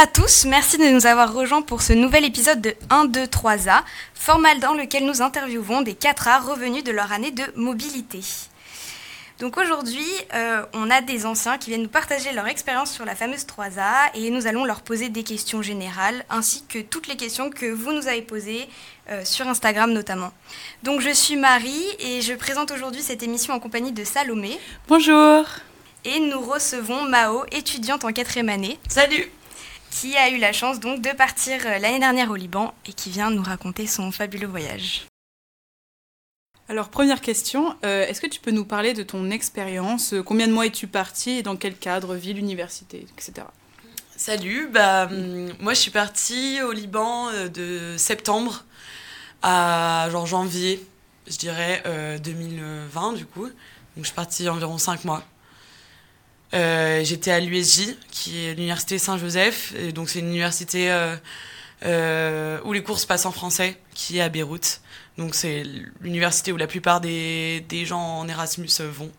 Bonjour 0.00 0.12
à 0.12 0.22
tous, 0.22 0.46
merci 0.46 0.78
de 0.78 0.88
nous 0.88 1.04
avoir 1.04 1.34
rejoints 1.34 1.60
pour 1.60 1.82
ce 1.82 1.92
nouvel 1.92 2.24
épisode 2.24 2.62
de 2.62 2.74
1, 2.88 3.04
2, 3.04 3.24
3A, 3.24 3.82
format 4.14 4.54
dans 4.54 4.72
lequel 4.72 5.04
nous 5.04 5.20
interviewons 5.20 5.82
des 5.82 5.92
4A 5.92 6.40
revenus 6.40 6.82
de 6.82 6.90
leur 6.90 7.12
année 7.12 7.32
de 7.32 7.42
mobilité. 7.54 8.20
Donc 9.40 9.58
aujourd'hui, 9.58 10.08
euh, 10.32 10.64
on 10.72 10.88
a 10.88 11.02
des 11.02 11.26
anciens 11.26 11.58
qui 11.58 11.68
viennent 11.68 11.82
nous 11.82 11.88
partager 11.90 12.32
leur 12.32 12.46
expérience 12.46 12.90
sur 12.92 13.04
la 13.04 13.14
fameuse 13.14 13.44
3A 13.44 14.08
et 14.14 14.30
nous 14.30 14.46
allons 14.46 14.64
leur 14.64 14.80
poser 14.80 15.10
des 15.10 15.22
questions 15.22 15.60
générales 15.60 16.24
ainsi 16.30 16.64
que 16.66 16.78
toutes 16.78 17.06
les 17.06 17.16
questions 17.16 17.50
que 17.50 17.70
vous 17.70 17.92
nous 17.92 18.08
avez 18.08 18.22
posées 18.22 18.70
euh, 19.10 19.22
sur 19.26 19.48
Instagram 19.48 19.92
notamment. 19.92 20.32
Donc 20.82 21.02
je 21.02 21.10
suis 21.10 21.36
Marie 21.36 21.84
et 21.98 22.22
je 22.22 22.32
présente 22.32 22.70
aujourd'hui 22.70 23.02
cette 23.02 23.22
émission 23.22 23.52
en 23.52 23.60
compagnie 23.60 23.92
de 23.92 24.04
Salomé. 24.04 24.58
Bonjour. 24.88 25.44
Et 26.06 26.20
nous 26.20 26.40
recevons 26.40 27.02
Mao, 27.02 27.44
étudiante 27.52 28.06
en 28.06 28.12
quatrième 28.14 28.48
année. 28.48 28.78
Salut 28.88 29.30
Qui 29.90 30.16
a 30.16 30.30
eu 30.30 30.38
la 30.38 30.52
chance 30.52 30.80
donc 30.80 31.02
de 31.02 31.10
partir 31.10 31.66
euh, 31.66 31.78
l'année 31.78 31.98
dernière 31.98 32.30
au 32.30 32.36
Liban 32.36 32.74
et 32.86 32.92
qui 32.92 33.10
vient 33.10 33.30
nous 33.30 33.42
raconter 33.42 33.86
son 33.86 34.12
fabuleux 34.12 34.46
voyage. 34.46 35.06
Alors, 36.68 36.88
première 36.88 37.20
question, 37.20 37.76
euh, 37.84 38.06
est-ce 38.06 38.20
que 38.20 38.28
tu 38.28 38.40
peux 38.40 38.52
nous 38.52 38.64
parler 38.64 38.94
de 38.94 39.02
ton 39.02 39.30
expérience 39.30 40.14
euh, 40.14 40.22
Combien 40.22 40.46
de 40.46 40.52
mois 40.52 40.66
es-tu 40.66 40.86
partie 40.86 41.38
et 41.38 41.42
dans 41.42 41.56
quel 41.56 41.74
cadre 41.74 42.14
Ville, 42.14 42.38
université, 42.38 43.06
etc. 43.16 43.46
Salut, 44.16 44.68
bah, 44.72 45.08
hum, 45.10 45.52
moi 45.58 45.74
je 45.74 45.80
suis 45.80 45.90
partie 45.90 46.62
au 46.62 46.72
Liban 46.72 47.30
de 47.48 47.96
septembre 47.96 48.64
à 49.42 50.08
genre 50.10 50.26
janvier, 50.26 50.84
je 51.26 51.36
dirais, 51.36 51.82
euh, 51.86 52.18
2020 52.18 53.14
du 53.14 53.26
coup. 53.26 53.44
Donc 53.46 53.52
je 53.98 54.04
suis 54.04 54.14
partie 54.14 54.48
environ 54.48 54.78
5 54.78 55.04
mois. 55.04 55.22
Euh, 56.52 57.04
J'étais 57.04 57.30
à 57.30 57.40
l'USJ, 57.40 57.96
qui 58.10 58.44
est 58.44 58.54
l'université 58.54 58.98
Saint-Joseph, 58.98 59.72
et 59.76 59.92
donc 59.92 60.08
c'est 60.08 60.18
une 60.18 60.28
université 60.28 60.90
euh, 60.90 61.16
euh, 61.84 62.58
où 62.64 62.72
les 62.72 62.82
cours 62.82 62.98
se 62.98 63.06
passent 63.06 63.26
en 63.26 63.32
français, 63.32 63.78
qui 63.94 64.18
est 64.18 64.20
à 64.20 64.28
Beyrouth. 64.28 64.80
Donc 65.16 65.34
c'est 65.34 65.64
l'université 66.00 66.52
où 66.52 66.56
la 66.56 66.66
plupart 66.66 67.00
des, 67.00 67.64
des 67.68 67.84
gens 67.84 68.00
en 68.00 68.28
Erasmus 68.28 68.70
vont 68.80 69.10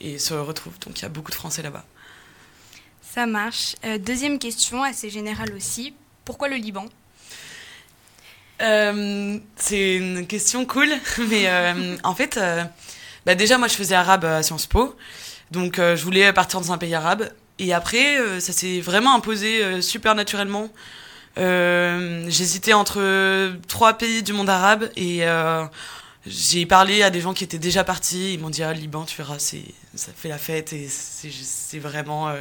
et 0.00 0.18
se 0.18 0.34
retrouvent. 0.34 0.78
Donc 0.80 0.98
il 0.98 1.02
y 1.02 1.04
a 1.06 1.08
beaucoup 1.08 1.30
de 1.30 1.36
Français 1.36 1.62
là-bas. 1.62 1.84
Ça 3.02 3.26
marche. 3.26 3.74
Deuxième 4.00 4.38
question, 4.38 4.82
assez 4.82 5.10
générale 5.10 5.52
aussi. 5.54 5.94
Pourquoi 6.24 6.48
le 6.48 6.56
Liban? 6.56 6.86
C'est 8.60 9.96
une 9.96 10.26
question 10.26 10.66
cool, 10.66 10.88
mais 11.30 11.48
en 12.02 12.14
fait, 12.14 12.38
bah 13.24 13.34
déjà 13.34 13.56
moi 13.56 13.68
je 13.68 13.74
faisais 13.74 13.94
arabe 13.94 14.24
à 14.24 14.42
Sciences 14.42 14.66
Po, 14.66 14.96
donc 15.50 15.78
euh, 15.78 15.96
je 15.96 16.04
voulais 16.04 16.32
partir 16.32 16.60
dans 16.60 16.72
un 16.72 16.78
pays 16.78 16.94
arabe. 16.94 17.30
Et 17.58 17.72
après, 17.72 18.18
euh, 18.18 18.40
ça 18.40 18.52
s'est 18.52 18.80
vraiment 18.80 19.14
imposé 19.14 19.62
euh, 19.62 19.80
super 19.80 20.14
naturellement. 20.14 20.68
J'hésitais 21.36 22.72
entre 22.72 23.52
trois 23.68 23.92
pays 23.94 24.24
du 24.24 24.32
monde 24.32 24.50
arabe 24.50 24.90
et 24.96 25.22
j'ai 26.26 26.66
parlé 26.66 27.04
à 27.04 27.10
des 27.10 27.20
gens 27.20 27.32
qui 27.32 27.44
étaient 27.44 27.60
déjà 27.60 27.84
partis. 27.84 28.34
Ils 28.34 28.40
m'ont 28.40 28.50
dit 28.50 28.64
ah 28.64 28.72
Liban, 28.72 29.04
tu 29.04 29.16
verras, 29.16 29.38
c'est 29.38 29.62
ça 29.94 30.10
fait 30.16 30.28
la 30.28 30.38
fête 30.38 30.72
et 30.72 30.88
c'est 30.88 31.78
vraiment 31.78 32.34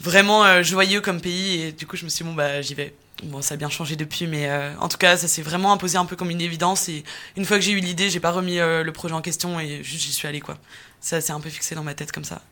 vraiment 0.00 0.44
euh, 0.44 0.62
joyeux 0.62 1.00
comme 1.00 1.20
pays. 1.20 1.62
Et 1.62 1.72
du 1.72 1.86
coup, 1.86 1.96
je 1.96 2.04
me 2.04 2.08
suis 2.08 2.24
dit 2.24 2.30
bon 2.30 2.34
bah 2.34 2.62
j'y 2.62 2.74
vais. 2.74 2.94
Bon, 3.24 3.42
ça 3.42 3.54
a 3.54 3.56
bien 3.56 3.68
changé 3.68 3.96
depuis, 3.96 4.28
mais 4.28 4.48
euh, 4.48 4.72
en 4.78 4.88
tout 4.88 4.96
cas, 4.96 5.16
ça 5.16 5.26
s'est 5.26 5.42
vraiment 5.42 5.72
imposé 5.72 5.98
un 5.98 6.04
peu 6.04 6.14
comme 6.14 6.30
une 6.30 6.40
évidence. 6.40 6.88
Et 6.88 7.02
une 7.36 7.44
fois 7.44 7.58
que 7.58 7.64
j'ai 7.64 7.72
eu 7.72 7.80
l'idée, 7.80 8.10
j'ai 8.10 8.20
pas 8.20 8.30
remis 8.30 8.60
euh, 8.60 8.84
le 8.84 8.92
projet 8.92 9.14
en 9.14 9.22
question 9.22 9.58
et 9.58 9.82
juste 9.82 10.04
j'y 10.04 10.12
suis 10.12 10.28
allée 10.28 10.40
quoi. 10.40 10.56
Ça 11.00 11.20
s'est 11.20 11.32
un 11.32 11.40
peu 11.40 11.50
fixé 11.50 11.74
dans 11.74 11.82
ma 11.82 11.94
tête 11.94 12.12
comme 12.12 12.24
ça. 12.24 12.42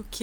Ok. 0.00 0.22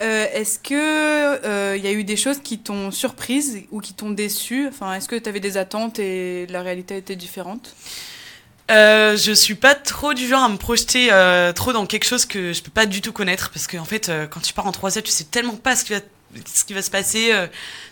Est-ce 0.00 0.58
que 0.58 1.76
il 1.76 1.84
y 1.84 1.86
a 1.86 1.92
eu 1.92 2.04
des 2.04 2.16
choses 2.16 2.38
qui 2.42 2.58
t'ont 2.58 2.90
surprise 2.90 3.62
ou 3.70 3.80
qui 3.80 3.94
t'ont 3.94 4.10
déçue? 4.10 4.66
Enfin, 4.68 4.94
est-ce 4.94 5.08
que 5.08 5.16
tu 5.16 5.28
avais 5.28 5.40
des 5.40 5.56
attentes 5.56 5.98
et 5.98 6.46
la 6.48 6.62
réalité 6.62 6.96
était 6.96 7.16
différente? 7.16 7.74
Euh, 8.70 9.16
je 9.16 9.30
suis 9.30 9.54
pas 9.54 9.76
trop 9.76 10.12
du 10.12 10.26
genre 10.26 10.42
à 10.42 10.48
me 10.48 10.56
projeter 10.56 11.12
euh, 11.12 11.52
trop 11.52 11.72
dans 11.72 11.86
quelque 11.86 12.04
chose 12.04 12.26
que 12.26 12.52
je 12.52 12.62
peux 12.62 12.70
pas 12.72 12.86
du 12.86 13.00
tout 13.00 13.12
connaître 13.12 13.50
parce 13.50 13.68
qu'en 13.68 13.78
en 13.78 13.84
fait, 13.84 14.08
euh, 14.08 14.26
quand 14.26 14.40
tu 14.40 14.52
pars 14.52 14.66
en 14.66 14.72
3 14.72 14.90
tu 14.90 15.10
sais 15.10 15.24
tellement 15.24 15.54
pas 15.54 15.76
ce 15.76 15.84
qui 15.84 15.92
va, 15.92 16.00
ce 16.44 16.64
qui 16.64 16.72
va 16.74 16.82
se 16.82 16.90
passer, 16.90 17.32
euh, 17.32 17.46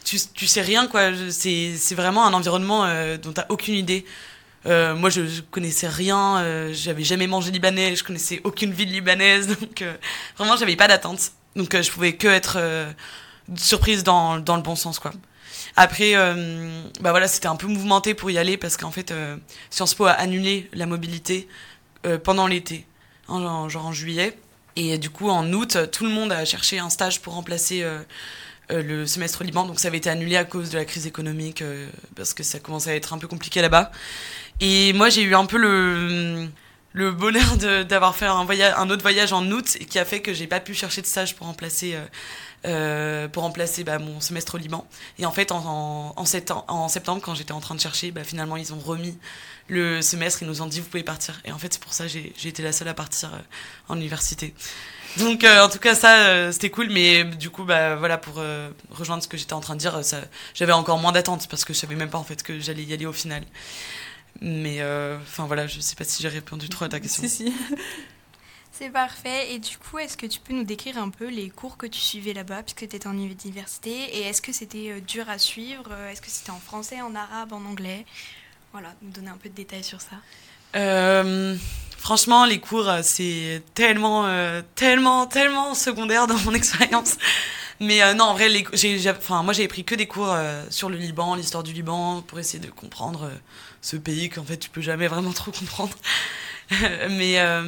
tu, 0.04 0.18
tu 0.34 0.46
sais 0.46 0.62
rien 0.62 0.86
quoi. 0.88 1.10
C'est 1.30 1.76
c'est 1.76 1.94
vraiment 1.94 2.26
un 2.26 2.32
environnement 2.32 2.84
euh, 2.84 3.16
dont 3.16 3.32
t'as 3.32 3.46
aucune 3.50 3.74
idée. 3.74 4.04
Euh, 4.66 4.94
moi, 4.96 5.10
je, 5.10 5.26
je 5.26 5.42
connaissais 5.42 5.88
rien, 5.88 6.42
j'avais 6.72 7.04
jamais 7.04 7.26
mangé 7.26 7.50
libanais, 7.50 7.96
je 7.96 8.02
connaissais 8.02 8.40
aucune 8.44 8.72
ville 8.72 8.90
libanaise, 8.90 9.46
donc 9.60 9.84
vraiment, 10.38 10.56
j'avais 10.56 10.76
pas 10.76 10.88
d'attente. 10.88 11.32
Donc, 11.54 11.80
je 11.80 11.90
pouvais 11.90 12.14
que 12.16 12.26
être 12.28 12.58
surprise 13.56 14.04
dans, 14.04 14.38
dans 14.38 14.56
le 14.56 14.62
bon 14.62 14.74
sens, 14.74 14.98
quoi. 14.98 15.12
Après, 15.76 16.12
euh, 16.14 16.82
bah 17.00 17.10
voilà, 17.10 17.26
c'était 17.26 17.48
un 17.48 17.56
peu 17.56 17.66
mouvementé 17.66 18.14
pour 18.14 18.30
y 18.30 18.38
aller 18.38 18.56
parce 18.56 18.76
qu'en 18.76 18.90
fait, 18.92 19.10
euh, 19.10 19.36
Sciences 19.70 19.94
Po 19.94 20.04
a 20.06 20.12
annulé 20.12 20.68
la 20.72 20.86
mobilité 20.86 21.48
euh, 22.06 22.18
pendant 22.18 22.46
l'été, 22.46 22.86
en- 23.28 23.68
genre 23.68 23.86
en 23.86 23.92
juillet. 23.92 24.36
Et 24.76 24.98
du 24.98 25.10
coup, 25.10 25.30
en 25.30 25.52
août, 25.52 25.76
tout 25.92 26.04
le 26.04 26.10
monde 26.10 26.32
a 26.32 26.44
cherché 26.44 26.78
un 26.78 26.90
stage 26.90 27.20
pour 27.20 27.34
remplacer 27.34 27.84
le 28.70 29.06
semestre 29.06 29.44
Liban. 29.44 29.66
Donc 29.66 29.78
ça 29.78 29.86
avait 29.86 29.98
été 29.98 30.10
annulé 30.10 30.36
à 30.36 30.44
cause 30.44 30.70
de 30.70 30.78
la 30.78 30.84
crise 30.84 31.06
économique 31.06 31.62
parce 32.16 32.34
que 32.34 32.42
ça 32.42 32.58
commençait 32.58 32.90
à 32.90 32.96
être 32.96 33.12
un 33.12 33.18
peu 33.18 33.28
compliqué 33.28 33.62
là-bas. 33.62 33.92
Et 34.60 34.92
moi, 34.94 35.10
j'ai 35.10 35.22
eu 35.22 35.36
un 35.36 35.46
peu 35.46 35.58
le 35.58 37.10
bonheur 37.12 37.56
d'avoir 37.86 38.16
fait 38.16 38.26
un 38.26 38.90
autre 38.90 39.02
voyage 39.02 39.32
en 39.32 39.48
août 39.52 39.78
qui 39.88 40.00
a 40.00 40.04
fait 40.04 40.20
que 40.20 40.34
j'ai 40.34 40.48
pas 40.48 40.58
pu 40.58 40.74
chercher 40.74 41.02
de 41.02 41.06
stage 41.06 41.36
pour 41.36 41.46
remplacer 41.46 41.96
euh, 42.64 43.28
pour 43.28 43.42
remplacer 43.42 43.84
bah, 43.84 43.98
mon 43.98 44.20
semestre 44.20 44.54
au 44.54 44.58
Liban. 44.58 44.86
Et 45.18 45.26
en 45.26 45.32
fait, 45.32 45.52
en, 45.52 45.58
en, 45.64 46.12
en 46.16 46.24
septembre, 46.24 46.64
en 46.68 46.88
septembre, 46.88 47.20
quand 47.22 47.34
j'étais 47.34 47.52
en 47.52 47.60
train 47.60 47.74
de 47.74 47.80
chercher, 47.80 48.10
bah, 48.10 48.24
finalement, 48.24 48.56
ils 48.56 48.72
ont 48.72 48.78
remis 48.78 49.18
le 49.68 50.02
semestre. 50.02 50.42
Ils 50.42 50.48
nous 50.48 50.62
ont 50.62 50.66
dit, 50.66 50.80
vous 50.80 50.88
pouvez 50.88 51.02
partir. 51.02 51.40
Et 51.44 51.52
en 51.52 51.58
fait, 51.58 51.72
c'est 51.72 51.82
pour 51.82 51.92
ça 51.92 52.04
que 52.04 52.10
j'ai 52.10 52.48
été 52.48 52.62
la 52.62 52.72
seule 52.72 52.88
à 52.88 52.94
partir 52.94 53.34
euh, 53.34 53.38
en 53.88 53.96
université. 53.96 54.54
Donc, 55.18 55.44
euh, 55.44 55.64
en 55.64 55.68
tout 55.68 55.78
cas, 55.78 55.94
ça, 55.94 56.26
euh, 56.26 56.52
c'était 56.52 56.70
cool. 56.70 56.90
Mais 56.90 57.24
du 57.24 57.50
coup, 57.50 57.64
bah, 57.64 57.96
voilà, 57.96 58.18
pour 58.18 58.36
euh, 58.38 58.70
rejoindre 58.90 59.22
ce 59.22 59.28
que 59.28 59.36
j'étais 59.36 59.52
en 59.52 59.60
train 59.60 59.74
de 59.74 59.80
dire, 59.80 60.00
j'avais 60.54 60.72
encore 60.72 60.98
moins 60.98 61.12
d'attentes 61.12 61.46
parce 61.48 61.64
que 61.64 61.72
je 61.72 61.78
savais 61.78 61.94
même 61.94 62.10
pas 62.10 62.18
en 62.18 62.24
fait 62.24 62.42
que 62.42 62.58
j'allais 62.58 62.82
y 62.82 62.92
aller 62.92 63.06
au 63.06 63.12
final. 63.12 63.44
Mais 64.40 64.80
euh, 64.80 65.16
enfin 65.22 65.46
voilà, 65.46 65.68
je 65.68 65.78
sais 65.78 65.94
pas 65.94 66.02
si 66.02 66.20
j'ai 66.20 66.28
répondu 66.28 66.68
trop 66.68 66.84
à 66.84 66.88
ta 66.88 66.98
question. 66.98 67.22
Si, 67.22 67.28
si. 67.28 67.52
C'est 68.76 68.90
parfait. 68.90 69.54
Et 69.54 69.60
du 69.60 69.78
coup, 69.78 69.98
est-ce 69.98 70.16
que 70.16 70.26
tu 70.26 70.40
peux 70.40 70.52
nous 70.52 70.64
décrire 70.64 70.98
un 70.98 71.08
peu 71.08 71.28
les 71.28 71.48
cours 71.48 71.76
que 71.76 71.86
tu 71.86 72.00
suivais 72.00 72.32
là-bas, 72.32 72.64
puisque 72.64 72.88
tu 72.88 72.96
étais 72.96 73.06
en 73.06 73.12
université 73.12 73.90
Et 73.90 74.22
est-ce 74.22 74.42
que 74.42 74.52
c'était 74.52 74.90
euh, 74.90 75.00
dur 75.00 75.30
à 75.30 75.38
suivre 75.38 75.84
Euh, 75.92 76.10
Est-ce 76.10 76.20
que 76.20 76.28
c'était 76.28 76.50
en 76.50 76.58
français, 76.58 77.00
en 77.00 77.14
arabe, 77.14 77.52
en 77.52 77.64
anglais? 77.66 78.04
Voilà, 78.72 78.92
nous 79.00 79.12
donner 79.12 79.28
un 79.28 79.36
peu 79.36 79.48
de 79.48 79.54
détails 79.54 79.84
sur 79.84 80.00
ça. 80.00 80.16
Euh, 80.74 81.54
franchement, 81.98 82.46
les 82.46 82.58
cours, 82.58 82.90
c'est 83.02 83.62
tellement, 83.74 84.28
tellement, 84.74 85.26
tellement 85.28 85.74
secondaire 85.74 86.26
dans 86.26 86.38
mon 86.38 86.52
expérience. 86.54 87.16
Mais 87.78 88.12
non, 88.14 88.24
en 88.24 88.34
vrai, 88.34 88.48
les, 88.48 88.66
enfin, 89.08 89.44
moi, 89.44 89.52
j'ai 89.52 89.68
pris 89.68 89.84
que 89.84 89.94
des 89.94 90.08
cours 90.08 90.36
sur 90.70 90.88
le 90.88 90.96
Liban, 90.96 91.36
l'histoire 91.36 91.62
du 91.62 91.72
Liban, 91.72 92.22
pour 92.22 92.40
essayer 92.40 92.58
de 92.58 92.70
comprendre 92.72 93.30
ce 93.80 93.96
pays 93.96 94.28
qu'en 94.28 94.42
fait, 94.42 94.56
tu 94.56 94.70
peux 94.70 94.80
jamais 94.80 95.06
vraiment 95.06 95.32
trop 95.32 95.52
comprendre. 95.52 95.96
mais, 97.10 97.38
euh, 97.40 97.62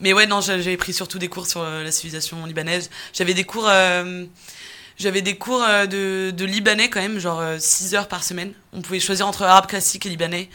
mais 0.00 0.12
ouais, 0.12 0.26
non, 0.26 0.40
j'a- 0.40 0.60
j'avais 0.60 0.76
pris 0.76 0.92
surtout 0.92 1.18
des 1.18 1.28
cours 1.28 1.46
sur 1.46 1.62
euh, 1.62 1.82
la 1.82 1.90
civilisation 1.90 2.44
libanaise. 2.46 2.90
J'avais 3.12 3.34
des 3.34 3.44
cours, 3.44 3.66
euh, 3.68 4.24
j'avais 4.98 5.22
des 5.22 5.36
cours 5.36 5.60
de, 5.62 6.30
de 6.30 6.44
libanais 6.44 6.90
quand 6.90 7.00
même, 7.00 7.18
genre 7.18 7.42
6 7.58 7.94
heures 7.94 8.08
par 8.08 8.22
semaine. 8.24 8.52
On 8.72 8.82
pouvait 8.82 9.00
choisir 9.00 9.26
entre 9.26 9.42
arabe 9.44 9.66
classique 9.66 10.06
et 10.06 10.08
libanais. 10.10 10.50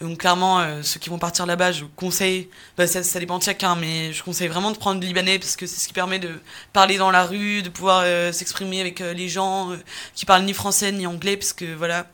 Donc 0.00 0.18
clairement, 0.18 0.82
ceux 0.82 0.98
qui 1.00 1.10
vont 1.10 1.18
partir 1.18 1.46
là-bas, 1.46 1.72
je 1.72 1.84
conseille, 1.96 2.48
bah, 2.78 2.86
ça, 2.86 3.02
ça 3.02 3.20
dépend 3.20 3.38
de 3.38 3.42
chacun, 3.44 3.76
mais 3.76 4.12
je 4.14 4.22
conseille 4.22 4.48
vraiment 4.48 4.70
de 4.70 4.78
prendre 4.78 5.00
le 5.00 5.06
libanais 5.06 5.38
parce 5.38 5.56
que 5.56 5.66
c'est 5.66 5.78
ce 5.80 5.88
qui 5.88 5.94
permet 5.94 6.18
de 6.18 6.40
parler 6.72 6.98
dans 6.98 7.10
la 7.10 7.24
rue, 7.26 7.62
de 7.62 7.68
pouvoir 7.68 8.04
s'exprimer 8.32 8.80
avec 8.80 9.00
les 9.00 9.28
gens 9.28 9.72
qui 10.14 10.26
parlent 10.26 10.44
ni 10.44 10.54
français 10.54 10.92
ni 10.92 11.06
anglais, 11.06 11.36
parce 11.36 11.52
que 11.52 11.74
voilà, 11.74 12.06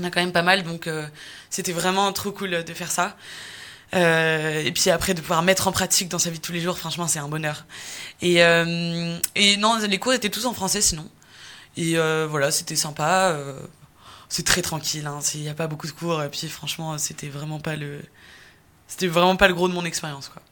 on 0.00 0.04
a 0.04 0.10
quand 0.10 0.20
même 0.20 0.32
pas 0.32 0.42
mal, 0.42 0.64
donc 0.64 0.88
c'était 1.50 1.72
vraiment 1.72 2.12
trop 2.12 2.32
cool 2.32 2.64
de 2.64 2.74
faire 2.74 2.90
ça. 2.90 3.16
Euh, 3.94 4.62
et 4.62 4.70
puis 4.72 4.88
après 4.90 5.14
de 5.14 5.20
pouvoir 5.20 5.42
mettre 5.42 5.66
en 5.66 5.72
pratique 5.72 6.08
dans 6.08 6.18
sa 6.18 6.30
vie 6.30 6.38
de 6.38 6.44
tous 6.44 6.52
les 6.52 6.60
jours, 6.60 6.78
franchement, 6.78 7.08
c'est 7.08 7.18
un 7.18 7.28
bonheur. 7.28 7.66
Et, 8.22 8.42
euh, 8.44 9.18
et 9.34 9.56
non, 9.56 9.78
les 9.78 9.98
cours 9.98 10.12
étaient 10.12 10.28
tous 10.28 10.46
en 10.46 10.54
français 10.54 10.80
sinon. 10.80 11.08
Et 11.76 11.96
euh, 11.96 12.26
voilà, 12.28 12.50
c'était 12.50 12.76
sympa. 12.76 13.36
c'est 14.28 14.44
très 14.44 14.62
tranquille, 14.62 15.06
hein, 15.06 15.18
il 15.34 15.40
n'y 15.40 15.48
a 15.48 15.54
pas 15.54 15.66
beaucoup 15.66 15.86
de 15.86 15.92
cours. 15.92 16.22
Et 16.22 16.28
puis 16.28 16.48
franchement, 16.48 16.98
c'était 16.98 17.28
vraiment 17.28 17.60
pas 17.60 17.76
le, 17.76 18.00
c'était 18.86 19.08
vraiment 19.08 19.36
pas 19.36 19.48
le 19.48 19.54
gros 19.54 19.68
de 19.68 19.74
mon 19.74 19.84
expérience, 19.84 20.28
quoi. 20.28 20.42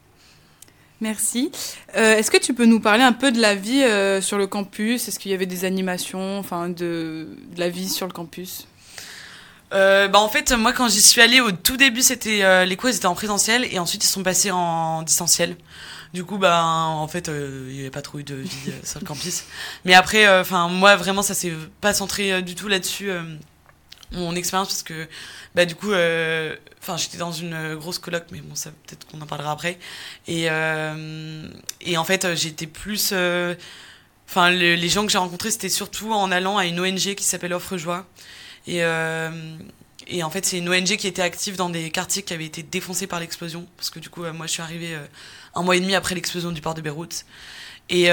Merci. 1.01 1.49
Est-ce 1.93 2.29
que 2.29 2.35
tu 2.35 2.53
peux 2.53 2.65
nous 2.65 2.81
parler 2.81 3.03
un 3.03 3.13
peu 3.13 3.31
de 3.31 3.39
la 3.39 3.55
vie 3.55 3.85
sur 4.21 4.37
le 4.37 4.47
campus? 4.47 5.07
Est-ce 5.07 5.17
qu'il 5.17 5.31
y 5.31 5.33
avait 5.33 5.45
des 5.45 5.63
animations, 5.63 6.37
enfin 6.37 6.67
de 6.67 7.37
la 7.55 7.69
vie 7.69 7.87
sur 7.87 8.05
le 8.05 8.11
campus? 8.11 8.67
Euh, 9.73 10.07
bah 10.07 10.19
en 10.19 10.29
fait, 10.29 10.51
moi 10.53 10.73
quand 10.73 10.87
j'y 10.89 11.01
suis 11.01 11.21
allée 11.21 11.41
au 11.41 11.51
tout 11.51 11.77
début, 11.77 12.01
c'était 12.01 12.43
euh, 12.43 12.65
les 12.65 12.75
cours 12.75 12.89
ils 12.89 12.95
étaient 12.95 13.05
en 13.05 13.13
présentiel 13.15 13.67
et 13.71 13.77
ensuite 13.77 14.03
ils 14.03 14.07
sont 14.07 14.23
passés 14.23 14.49
en 14.51 15.03
distanciel. 15.03 15.55
Du 16.13 16.23
coup, 16.23 16.39
bah 16.39 16.63
en 16.65 17.07
fait, 17.07 17.29
euh, 17.29 17.67
il 17.69 17.75
n'y 17.75 17.81
avait 17.81 17.91
pas 17.91 18.01
trop 18.01 18.17
eu 18.19 18.23
de 18.23 18.33
vie 18.35 18.49
euh, 18.69 18.71
sur 18.83 18.99
le 18.99 19.05
campus. 19.05 19.43
Mais 19.85 19.93
après, 19.93 20.39
enfin 20.39 20.67
moi 20.69 20.95
vraiment, 20.95 21.21
ça 21.21 21.35
s'est 21.35 21.53
pas 21.81 21.93
centré 21.93 22.33
euh, 22.33 22.41
du 22.41 22.55
tout 22.55 22.67
là-dessus 22.67 23.11
euh, 23.11 23.21
mon 24.11 24.35
expérience 24.35 24.69
parce 24.69 24.83
que 24.83 25.07
bah 25.53 25.65
du 25.65 25.75
coup, 25.75 25.91
euh, 25.91 26.55
enfin 26.81 26.97
j'étais 26.97 27.17
dans 27.19 27.31
une 27.31 27.53
euh, 27.53 27.75
grosse 27.75 27.99
coloc, 27.99 28.23
mais 28.31 28.39
bon 28.41 28.55
ça 28.55 28.71
peut-être 28.87 29.05
qu'on 29.07 29.21
en 29.21 29.27
parlera 29.27 29.51
après. 29.51 29.77
Et 30.27 30.49
euh, 30.49 31.47
et 31.81 31.95
en 31.97 32.03
fait, 32.03 32.25
euh, 32.25 32.35
j'étais 32.35 32.67
plus 32.67 33.11
euh, 33.13 33.53
Enfin, 34.29 34.51
le- 34.51 34.75
les 34.75 34.89
gens 34.89 35.05
que 35.05 35.11
j'ai 35.11 35.17
rencontrés, 35.17 35.49
c'était 35.51 35.69
surtout 35.69 36.13
en 36.13 36.31
allant 36.31 36.57
à 36.57 36.65
une 36.65 36.79
ONG 36.79 37.15
qui 37.15 37.23
s'appelle 37.23 37.51
Offre 37.53 37.77
Joie. 37.77 38.05
Et, 38.67 38.83
euh, 38.83 39.29
et 40.07 40.23
en 40.23 40.29
fait, 40.29 40.45
c'est 40.45 40.57
une 40.57 40.69
ONG 40.69 40.97
qui 40.97 41.07
était 41.07 41.21
active 41.21 41.55
dans 41.55 41.69
des 41.69 41.91
quartiers 41.91 42.23
qui 42.23 42.33
avaient 42.33 42.45
été 42.45 42.63
défoncés 42.63 43.07
par 43.07 43.19
l'explosion. 43.19 43.67
Parce 43.77 43.89
que 43.89 43.99
du 43.99 44.09
coup, 44.09 44.23
euh, 44.23 44.33
moi, 44.33 44.47
je 44.47 44.53
suis 44.53 44.61
arrivée 44.61 44.95
euh, 44.95 45.05
un 45.55 45.63
mois 45.63 45.75
et 45.75 45.79
demi 45.79 45.95
après 45.95 46.15
l'explosion 46.15 46.51
du 46.51 46.61
port 46.61 46.73
de 46.73 46.81
Beyrouth. 46.81 47.25
Et, 47.89 48.09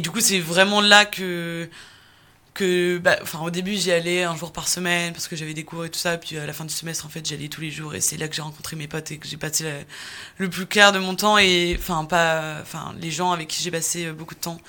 du 0.00 0.10
coup, 0.10 0.20
c'est 0.20 0.40
vraiment 0.40 0.80
là 0.80 1.04
que. 1.04 1.68
bah, 3.00 3.18
au 3.40 3.50
début, 3.50 3.74
j'y 3.74 3.92
allais 3.92 4.24
un 4.24 4.36
jour 4.36 4.52
par 4.52 4.68
semaine 4.68 5.12
parce 5.12 5.28
que 5.28 5.36
j'avais 5.36 5.54
des 5.54 5.64
cours 5.64 5.84
et 5.84 5.90
tout 5.90 5.98
ça. 5.98 6.18
Puis 6.18 6.36
à 6.36 6.46
la 6.46 6.52
fin 6.52 6.64
du 6.64 6.74
semestre, 6.74 7.06
en 7.06 7.08
fait, 7.08 7.26
j'y 7.26 7.34
allais 7.34 7.48
tous 7.48 7.60
les 7.60 7.70
jours. 7.70 7.94
Et 7.94 8.00
c'est 8.00 8.16
là 8.16 8.28
que 8.28 8.34
j'ai 8.34 8.42
rencontré 8.42 8.76
mes 8.76 8.88
potes 8.88 9.12
et 9.12 9.18
que 9.18 9.28
j'ai 9.28 9.36
passé 9.36 9.64
le 10.38 10.50
plus 10.50 10.66
clair 10.66 10.92
de 10.92 10.98
mon 10.98 11.14
temps. 11.14 11.38
Et 11.38 11.76
enfin, 11.78 12.04
pas. 12.04 12.58
Enfin, 12.60 12.94
les 13.00 13.10
gens 13.10 13.32
avec 13.32 13.48
qui 13.48 13.62
j'ai 13.62 13.70
passé 13.70 14.10
beaucoup 14.12 14.34
de 14.34 14.40
temps. 14.40 14.60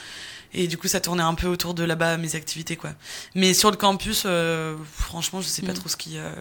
Et 0.58 0.68
du 0.68 0.78
coup, 0.78 0.88
ça 0.88 1.02
tournait 1.02 1.22
un 1.24 1.34
peu 1.36 1.48
autour 1.48 1.74
de 1.74 1.84
là-bas, 1.84 2.16
mes 2.18 2.36
activités, 2.36 2.78
quoi. 2.78 2.92
Mais 3.36 3.54
sur 3.54 3.72
le 3.72 3.78
campus, 3.78 4.24
euh, 4.26 4.76
franchement, 4.94 5.42
je 5.42 5.48
sais 5.48 5.62
pas 5.62 5.74
Mm. 5.74 5.76
trop 5.76 5.90
ce 5.90 5.98
qu'il 5.98 6.14
y 6.14 6.18
a. 6.18 6.32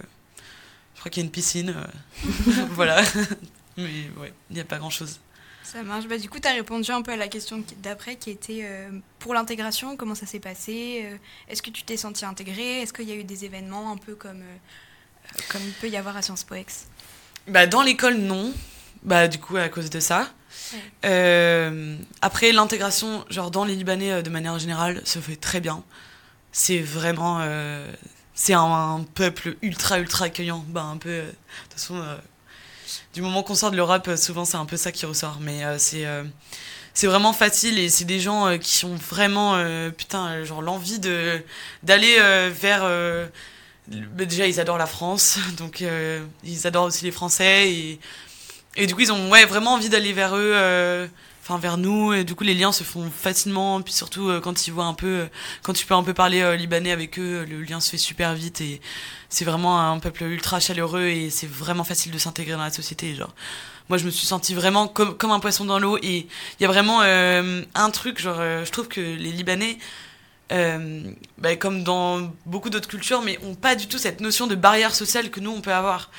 Je 0.95 1.01
crois 1.01 1.11
qu'il 1.11 1.23
y 1.23 1.25
a 1.25 1.27
une 1.27 1.33
piscine. 1.33 1.75
euh, 1.77 2.25
voilà. 2.71 3.03
Mais 3.77 4.09
ouais, 4.21 4.33
il 4.51 4.55
n'y 4.55 4.61
a 4.61 4.65
pas 4.65 4.79
grand-chose. 4.79 5.19
Ça 5.65 5.83
marche. 5.83 6.07
Bah, 6.07 6.17
du 6.17 6.29
coup, 6.31 6.39
tu 6.39 6.47
as 6.47 6.53
répondu 6.53 6.91
un 6.93 7.03
peu 7.03 7.11
à 7.11 7.17
la 7.17 7.27
question 7.27 7.65
d'après 7.83 8.15
qui 8.15 8.31
était 8.31 8.61
euh, 8.63 8.91
pour 9.19 9.35
l'intégration, 9.35 9.97
comment 9.97 10.15
ça 10.15 10.27
s'est 10.27 10.39
passé 10.39 11.03
euh, 11.07 11.17
Est-ce 11.49 11.61
que 11.63 11.71
tu 11.71 11.83
t'es 11.83 11.97
senti 11.97 12.25
intégré 12.25 12.83
Est-ce 12.83 12.93
qu'il 12.93 13.09
y 13.09 13.13
a 13.13 13.17
eu 13.17 13.25
des 13.25 13.45
événements 13.45 13.91
un 13.91 13.97
peu 13.97 14.15
comme, 14.15 14.43
euh, 14.43 15.39
comme 15.49 15.63
il 15.65 15.73
peut 15.73 15.89
y 15.89 15.97
avoir 15.97 16.17
à 16.17 16.23
Sciences 16.23 16.45
Po 16.45 16.55
Ex 16.55 16.87
Bah, 17.49 17.67
dans 17.67 17.83
l'école, 17.83 18.15
non. 18.19 18.53
Bah, 19.03 19.27
du 19.27 19.39
coup, 19.39 19.57
à 19.57 19.69
cause 19.69 19.91
de 19.91 19.99
ça. 19.99 20.31
Euh, 21.05 21.97
après, 22.23 22.53
l'intégration, 22.53 23.25
genre 23.31 23.51
dans 23.51 23.65
les 23.65 23.75
Libanais, 23.75 24.12
euh, 24.12 24.23
de 24.23 24.31
manière 24.31 24.59
générale, 24.59 25.01
se 25.05 25.19
fait 25.19 25.37
très 25.37 25.61
bien. 25.61 25.83
C'est 26.53 26.79
vraiment. 26.81 27.39
euh, 27.41 27.93
c'est 28.35 28.55
un, 28.55 29.05
peuple 29.15 29.56
ultra, 29.62 29.99
ultra 29.99 30.27
accueillant. 30.27 30.65
Bah, 30.69 30.83
un 30.83 30.97
peu. 30.97 31.11
de 31.11 31.25
toute 31.71 31.73
façon, 31.75 32.03
du 33.15 33.23
moment 33.23 33.43
qu'on 33.43 33.55
sort 33.55 33.71
de 33.71 33.77
l'Europe, 33.77 34.11
souvent, 34.17 34.45
c'est 34.45 34.56
un 34.56 34.67
peu 34.67 34.77
ça 34.77 34.93
qui 34.93 35.06
ressort. 35.06 35.39
Mais 35.41 35.62
c'est. 35.79 36.06
c'est 36.95 37.06
vraiment 37.06 37.33
facile 37.33 37.79
et 37.79 37.89
c'est 37.89 38.05
des 38.05 38.21
gens 38.21 38.59
qui 38.59 38.85
ont 38.85 38.97
vraiment 38.97 39.56
putain 39.97 40.45
genre 40.45 40.62
l'envie 40.62 40.99
de 41.01 41.41
d'aller 41.83 42.17
vers 42.51 42.83
bah, 43.89 44.25
déjà 44.25 44.47
ils 44.47 44.61
adorent 44.61 44.79
la 44.79 44.87
France 44.87 45.39
donc 45.56 45.85
ils 46.45 46.67
adorent 46.67 46.87
aussi 46.87 47.05
les 47.05 47.11
Français 47.11 47.71
et 47.73 48.01
et 48.76 48.87
du 48.87 48.94
coup 48.94 49.03
ils 49.03 49.12
ont 49.12 49.31
ouais 49.31 49.44
vraiment 49.44 49.75
envie 49.75 49.88
d'aller 49.88 50.12
vers 50.12 50.35
eux 50.37 50.53
euh, 50.55 51.06
enfin 51.43 51.59
vers 51.59 51.76
nous. 51.79 52.12
Et 52.12 52.25
du 52.25 52.35
coup 52.35 52.44
les 52.44 52.55
liens 52.55 52.73
se 52.73 52.82
font 52.82 53.11
facilement. 53.11 53.81
Puis 53.82 53.94
surtout 53.94 54.29
euh, 54.29 54.41
quand 54.41 54.67
ils 54.67 54.73
voient 54.73 54.87
un 54.87 54.94
peu 54.94 55.06
euh, 55.06 55.26
quand 55.62 55.73
tu 55.73 55.87
peux 55.87 55.94
un 55.94 56.03
peu 56.03 56.15
parler 56.15 56.56
libanais 56.56 56.91
avec 56.91 57.19
eux 57.19 57.47
le 57.49 57.62
lien 57.62 57.81
se 57.81 57.91
fait 57.91 57.99
super 57.99 58.35
vite. 58.35 58.61
Et 58.61 58.81
c'est 59.29 59.44
vraiment 59.44 59.81
un 59.81 59.99
peuple 59.99 60.25
ultra 60.25 60.61
chaleureux. 60.61 61.06
Et 61.06 61.31
c'est 61.31 61.49
vraiment 61.49 61.85
facile 61.85 62.12
de 62.12 62.19
s'intégrer 62.19 62.53
dans 62.53 62.65
la 62.65 62.71
société 62.71 63.15
genre. 63.15 63.35
Moi 63.88 63.99
je 63.99 64.06
me 64.06 64.11
suis 64.11 64.26
sentie 64.26 64.55
vraiment 64.55 64.88
comme 64.88 65.17
comme 65.17 65.31
un 65.31 65.41
poisson 65.41 65.65
dans 65.65 65.79
l'eau. 65.79 65.99
Et 65.99 66.27
il 66.59 66.62
y 66.62 66.65
a 66.65 66.69
vraiment 66.69 67.03
un 67.03 67.91
truc 67.91 68.20
genre 68.20 68.38
je 68.38 68.70
trouve 68.70 68.88
que 68.88 69.00
les 69.00 69.31
libanais 69.31 69.79
bah, 70.50 71.56
comme 71.56 71.85
dans 71.85 72.32
beaucoup 72.47 72.70
d'autres 72.70 72.88
cultures, 72.88 73.23
mais 73.23 73.38
ont 73.44 73.55
pas 73.55 73.77
du 73.77 73.87
tout 73.87 73.99
cette 73.99 74.20
notion 74.20 74.47
de 74.47 74.55
barrière 74.56 74.94
sociale 74.94 75.31
que 75.31 75.38
nous 75.38 75.53
on 75.53 75.61
peut 75.61 75.73
avoir. 75.73 76.11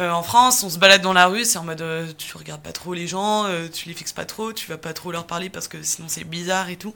Euh, 0.00 0.10
en 0.10 0.22
France, 0.22 0.62
on 0.62 0.70
se 0.70 0.78
balade 0.78 1.02
dans 1.02 1.12
la 1.12 1.26
rue, 1.26 1.44
c'est 1.44 1.58
en 1.58 1.64
mode 1.64 1.82
euh, 1.82 2.06
tu 2.16 2.34
regardes 2.36 2.62
pas 2.62 2.72
trop 2.72 2.94
les 2.94 3.06
gens, 3.06 3.44
euh, 3.44 3.68
tu 3.68 3.86
les 3.86 3.94
fixes 3.94 4.14
pas 4.14 4.24
trop, 4.24 4.52
tu 4.54 4.66
vas 4.66 4.78
pas 4.78 4.94
trop 4.94 5.12
leur 5.12 5.26
parler 5.26 5.50
parce 5.50 5.68
que 5.68 5.82
sinon 5.82 6.08
c'est 6.08 6.24
bizarre 6.24 6.70
et 6.70 6.76
tout. 6.76 6.94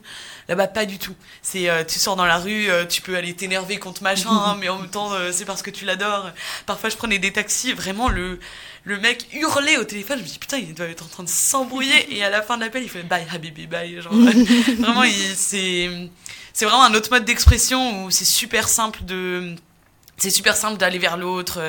Là-bas, 0.49 0.67
pas 0.67 0.85
du 0.85 0.97
tout. 0.97 1.13
C'est 1.43 1.69
tu 1.87 1.99
sors 1.99 2.15
dans 2.15 2.25
la 2.25 2.37
rue, 2.37 2.67
tu 2.89 3.01
peux 3.01 3.15
aller 3.15 3.35
t'énerver 3.35 3.77
contre 3.77 4.01
machin, 4.01 4.29
hein, 4.31 4.57
mais 4.59 4.69
en 4.69 4.79
même 4.79 4.89
temps 4.89 5.11
c'est 5.31 5.45
parce 5.45 5.61
que 5.61 5.69
tu 5.69 5.85
l'adores. 5.85 6.31
Parfois, 6.65 6.89
je 6.89 6.97
prenais 6.97 7.19
des 7.19 7.31
taxis, 7.31 7.73
vraiment 7.73 8.09
le 8.09 8.39
le 8.83 8.99
mec 8.99 9.27
hurlait 9.33 9.77
au 9.77 9.83
téléphone. 9.83 10.19
Je 10.19 10.23
me 10.23 10.27
dis 10.27 10.39
putain, 10.39 10.57
il 10.57 10.73
doit 10.73 10.87
être 10.87 11.03
en 11.03 11.07
train 11.07 11.23
de 11.23 11.29
s'embrouiller 11.29 12.15
et 12.15 12.23
à 12.23 12.29
la 12.29 12.41
fin 12.41 12.57
de 12.57 12.63
l'appel, 12.63 12.83
il 12.83 12.89
fait 12.89 13.03
bye 13.03 13.25
habibi 13.31 13.67
bye. 13.67 14.01
Genre 14.01 14.13
vraiment, 14.13 15.03
c'est 15.35 15.89
vraiment 16.61 16.83
un 16.83 16.93
autre 16.95 17.11
mode 17.11 17.25
d'expression 17.25 18.05
où 18.05 18.11
c'est 18.11 18.25
super 18.25 18.67
simple 18.67 19.03
de 19.03 19.55
c'est 20.17 20.29
super 20.29 20.55
simple 20.55 20.77
d'aller 20.77 20.99
vers 20.99 21.17
l'autre 21.17 21.59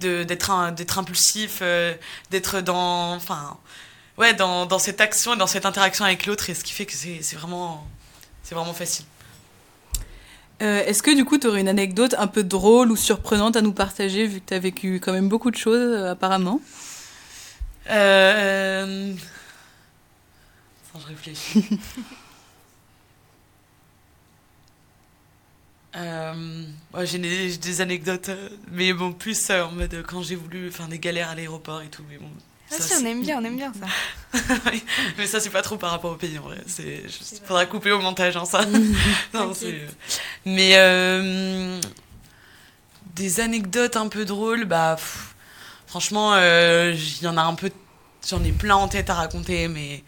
euh, 0.00 0.24
d'être 0.24 0.98
impulsif 0.98 1.58
euh, 1.62 1.94
d'être 2.30 2.60
dans 2.60 3.14
enfin 3.14 3.56
ouais 4.18 4.34
dans, 4.34 4.66
dans 4.66 4.78
cette 4.78 5.00
action 5.00 5.34
et 5.34 5.36
dans 5.36 5.46
cette 5.46 5.66
interaction 5.66 6.04
avec 6.04 6.26
l'autre 6.26 6.50
et 6.50 6.54
ce 6.54 6.64
qui 6.64 6.72
fait 6.72 6.86
que 6.86 6.92
c'est 6.92 7.22
c'est 7.22 7.36
vraiment 7.36 7.86
c'est 8.42 8.54
vraiment 8.54 8.74
facile. 8.74 9.06
Euh, 10.62 10.84
Est-ce 10.84 11.02
que 11.02 11.14
du 11.14 11.24
coup, 11.24 11.38
tu 11.38 11.48
aurais 11.48 11.60
une 11.60 11.68
anecdote 11.68 12.14
un 12.18 12.28
peu 12.28 12.44
drôle 12.44 12.92
ou 12.92 12.96
surprenante 12.96 13.56
à 13.56 13.62
nous 13.62 13.72
partager, 13.72 14.26
vu 14.26 14.40
que 14.40 14.48
tu 14.48 14.54
as 14.54 14.60
vécu 14.60 15.00
quand 15.00 15.12
même 15.12 15.28
beaucoup 15.28 15.50
de 15.50 15.56
choses 15.56 15.96
euh, 15.96 16.12
apparemment? 16.12 16.60
Euh... 17.90 19.12
Attends, 20.88 21.00
je 21.00 21.06
réfléchis 21.08 21.66
Euh, 25.94 26.64
ouais, 26.94 27.06
j'ai 27.06 27.18
des, 27.18 27.80
anecdotes, 27.80 28.30
euh, 28.30 28.48
mais 28.70 28.92
bon, 28.92 29.12
plus 29.12 29.50
euh, 29.50 29.64
en 29.64 29.72
mode 29.72 29.92
euh, 29.92 30.02
quand 30.02 30.22
j'ai 30.22 30.36
voulu 30.36 30.70
faire 30.70 30.88
des 30.88 30.98
galères 30.98 31.28
à 31.28 31.34
l'aéroport 31.34 31.82
et 31.82 31.88
tout, 31.88 32.02
mais 32.08 32.16
bon. 32.16 32.30
Ah 32.70 32.76
ça, 32.76 32.96
si, 32.96 33.02
on 33.02 33.06
aime 33.06 33.20
bien, 33.20 33.38
on 33.38 33.44
aime 33.44 33.56
bien 33.56 33.72
ça. 33.74 33.86
Oui, 34.72 34.82
mais 35.18 35.26
ça, 35.26 35.40
c'est 35.40 35.50
pas 35.50 35.60
trop 35.60 35.76
par 35.76 35.90
rapport 35.90 36.12
au 36.12 36.16
pays, 36.16 36.38
en 36.38 36.42
vrai. 36.42 36.56
C'est, 36.66 37.02
faudra 37.44 37.66
couper 37.66 37.90
au 37.92 38.00
montage, 38.00 38.36
hein, 38.36 38.46
ça. 38.46 38.64
non. 39.34 39.52
Mais 40.46 40.72
euh, 40.76 41.78
des 43.14 43.40
anecdotes 43.40 43.96
un 43.96 44.08
peu 44.08 44.24
drôles, 44.24 44.64
bah, 44.64 44.96
pff, 44.96 45.34
franchement, 45.86 46.32
euh, 46.34 46.94
il 46.96 47.22
y 47.22 47.26
en 47.26 47.36
a 47.36 47.42
un 47.42 47.54
peu, 47.54 47.70
j'en 48.26 48.42
ai 48.42 48.52
plein 48.52 48.76
en 48.76 48.88
tête 48.88 49.10
à 49.10 49.14
raconter, 49.14 49.68
mais, 49.68 50.02